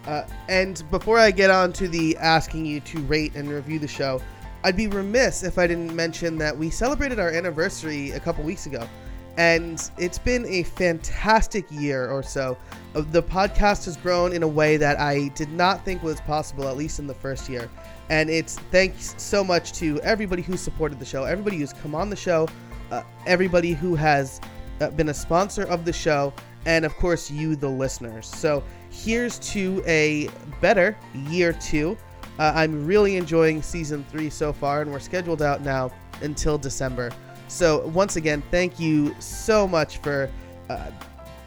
Uh, 0.08 0.24
and 0.50 0.84
before 0.90 1.20
I 1.20 1.30
get 1.30 1.52
on 1.52 1.74
to 1.74 1.88
the 1.88 2.18
asking 2.18 2.66
you 2.66 2.80
to 2.80 3.00
rate 3.04 3.36
and 3.36 3.50
review 3.50 3.78
the 3.78 3.88
show, 3.88 4.20
I'd 4.64 4.76
be 4.76 4.88
remiss 4.88 5.44
if 5.44 5.60
I 5.60 5.68
didn't 5.68 5.96
mention 5.96 6.38
that 6.40 6.58
we 6.58 6.70
celebrated 6.72 7.20
our 7.20 7.30
anniversary 7.30 8.12
a 8.12 8.20
couple 8.20 8.44
weeks 8.44 8.66
ago. 8.66 8.88
And 9.38 9.80
it's 10.00 10.18
been 10.18 10.46
a 10.48 10.64
fantastic 10.64 11.66
year 11.70 12.10
or 12.10 12.24
so. 12.24 12.58
Uh, 12.96 13.02
The 13.12 13.22
podcast 13.22 13.86
has 13.86 13.96
grown 13.96 14.34
in 14.34 14.42
a 14.42 14.48
way 14.48 14.78
that 14.78 15.00
I 15.00 15.28
did 15.30 15.52
not 15.52 15.86
think 15.86 16.02
was 16.02 16.20
possible, 16.22 16.68
at 16.68 16.76
least 16.76 16.98
in 17.00 17.06
the 17.06 17.14
first 17.14 17.48
year. 17.48 17.70
And 18.10 18.30
it's 18.30 18.58
thanks 18.72 19.14
so 19.18 19.44
much 19.44 19.74
to 19.74 20.02
everybody 20.02 20.42
who 20.42 20.58
supported 20.58 20.98
the 21.00 21.06
show, 21.06 21.24
everybody 21.26 21.58
who's 21.58 21.74
come 21.74 21.94
on 21.94 22.10
the 22.10 22.16
show, 22.16 22.48
uh, 22.90 23.04
everybody 23.28 23.74
who 23.74 23.96
has 23.96 24.42
uh, 24.82 24.90
been 24.92 25.10
a 25.10 25.14
sponsor 25.14 25.64
of 25.64 25.86
the 25.86 25.94
show, 25.94 26.34
and 26.66 26.84
of 26.86 26.96
course, 26.96 27.30
you, 27.30 27.56
the 27.56 27.68
listeners. 27.68 28.28
So 28.28 28.64
here's 28.90 29.40
to 29.40 29.84
a 29.86 30.30
better 30.62 30.98
year 31.30 31.54
two. 31.54 31.98
Uh, 32.40 32.54
I'm 32.56 32.86
really 32.86 33.18
enjoying 33.18 33.62
season 33.62 34.06
three 34.10 34.30
so 34.30 34.54
far, 34.54 34.82
and 34.82 34.92
we're 34.92 35.00
scheduled 35.00 35.42
out 35.42 35.62
now 35.62 35.92
until 36.22 36.58
December. 36.58 37.12
So, 37.48 37.88
once 37.88 38.16
again, 38.16 38.44
thank 38.52 38.80
you 38.80 39.16
so 39.20 39.68
much 39.68 39.98
for 40.00 40.30
uh, 40.70 40.92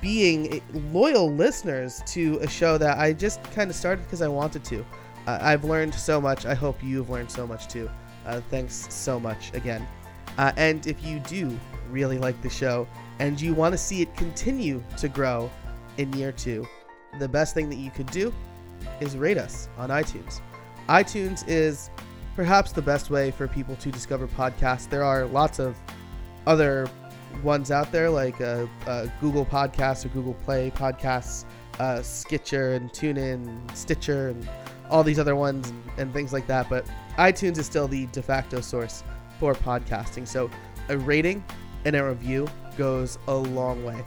being 0.00 0.62
loyal 0.92 1.32
listeners 1.32 2.02
to 2.06 2.38
a 2.38 2.48
show 2.48 2.78
that 2.78 2.98
I 2.98 3.12
just 3.12 3.42
kind 3.52 3.70
of 3.70 3.76
started 3.76 4.02
because 4.04 4.22
I 4.22 4.28
wanted 4.28 4.64
to. 4.64 4.84
Uh, 5.26 5.38
I've 5.40 5.64
learned 5.64 5.94
so 5.94 6.20
much. 6.20 6.46
I 6.46 6.54
hope 6.54 6.82
you've 6.82 7.10
learned 7.10 7.30
so 7.30 7.46
much 7.46 7.68
too. 7.68 7.90
Uh, 8.26 8.40
thanks 8.50 8.86
so 8.92 9.20
much 9.20 9.52
again. 9.54 9.86
Uh, 10.38 10.52
and 10.56 10.86
if 10.86 11.04
you 11.04 11.18
do 11.20 11.58
really 11.90 12.18
like 12.18 12.40
the 12.42 12.48
show 12.48 12.86
and 13.18 13.40
you 13.40 13.52
want 13.52 13.72
to 13.72 13.78
see 13.78 14.00
it 14.00 14.14
continue 14.16 14.82
to 14.96 15.08
grow 15.08 15.50
in 15.98 16.12
year 16.14 16.32
two, 16.32 16.66
the 17.18 17.28
best 17.28 17.54
thing 17.54 17.68
that 17.68 17.76
you 17.76 17.90
could 17.90 18.06
do 18.06 18.32
is 19.00 19.16
rate 19.16 19.36
us 19.36 19.68
on 19.76 19.90
iTunes. 19.90 20.40
iTunes 20.88 21.46
is 21.46 21.90
perhaps 22.36 22.72
the 22.72 22.82
best 22.82 23.10
way 23.10 23.30
for 23.30 23.46
people 23.46 23.76
to 23.76 23.90
discover 23.90 24.26
podcasts. 24.26 24.88
There 24.88 25.04
are 25.04 25.26
lots 25.26 25.58
of 25.58 25.76
other 26.46 26.88
ones 27.42 27.70
out 27.70 27.90
there 27.92 28.10
like 28.10 28.40
uh, 28.40 28.66
uh, 28.86 29.06
Google 29.20 29.46
Podcasts 29.46 30.04
or 30.04 30.08
Google 30.08 30.34
Play 30.34 30.70
Podcasts, 30.70 31.44
uh, 31.78 31.98
Skitcher 31.98 32.76
and 32.76 32.90
TuneIn, 32.92 33.76
Stitcher, 33.76 34.30
and 34.30 34.48
all 34.90 35.04
these 35.04 35.18
other 35.18 35.36
ones 35.36 35.70
and, 35.70 35.82
and 35.98 36.12
things 36.12 36.32
like 36.32 36.46
that. 36.46 36.68
But 36.68 36.86
iTunes 37.16 37.58
is 37.58 37.66
still 37.66 37.88
the 37.88 38.06
de 38.06 38.22
facto 38.22 38.60
source 38.60 39.04
for 39.38 39.54
podcasting. 39.54 40.26
So 40.26 40.50
a 40.88 40.98
rating 40.98 41.44
and 41.84 41.96
a 41.96 42.04
review 42.04 42.48
goes 42.76 43.18
a 43.28 43.34
long 43.34 43.84
way. 43.84 44.04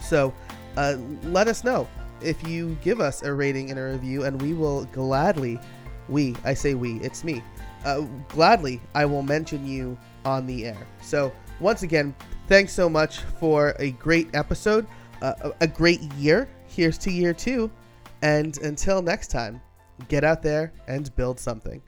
So 0.00 0.34
uh, 0.76 0.96
let 1.24 1.46
us 1.48 1.62
know 1.62 1.86
if 2.20 2.46
you 2.46 2.76
give 2.82 3.00
us 3.00 3.22
a 3.22 3.32
rating 3.32 3.70
and 3.70 3.78
a 3.78 3.84
review, 3.84 4.24
and 4.24 4.40
we 4.40 4.54
will 4.54 4.84
gladly, 4.86 5.58
we, 6.08 6.34
I 6.44 6.54
say 6.54 6.74
we, 6.74 7.00
it's 7.00 7.24
me, 7.24 7.42
uh, 7.84 8.00
gladly, 8.28 8.80
I 8.94 9.06
will 9.06 9.22
mention 9.22 9.66
you 9.66 9.96
on 10.24 10.46
the 10.46 10.66
air. 10.66 10.86
So 11.02 11.32
once 11.60 11.82
again, 11.82 12.14
thanks 12.48 12.72
so 12.72 12.88
much 12.88 13.20
for 13.38 13.74
a 13.78 13.90
great 13.92 14.28
episode, 14.34 14.86
uh, 15.22 15.50
a 15.60 15.66
great 15.66 16.00
year. 16.14 16.48
Here's 16.66 16.98
to 16.98 17.10
year 17.10 17.34
two. 17.34 17.70
And 18.22 18.58
until 18.58 19.02
next 19.02 19.28
time, 19.28 19.60
get 20.08 20.24
out 20.24 20.42
there 20.42 20.72
and 20.88 21.14
build 21.16 21.38
something. 21.38 21.82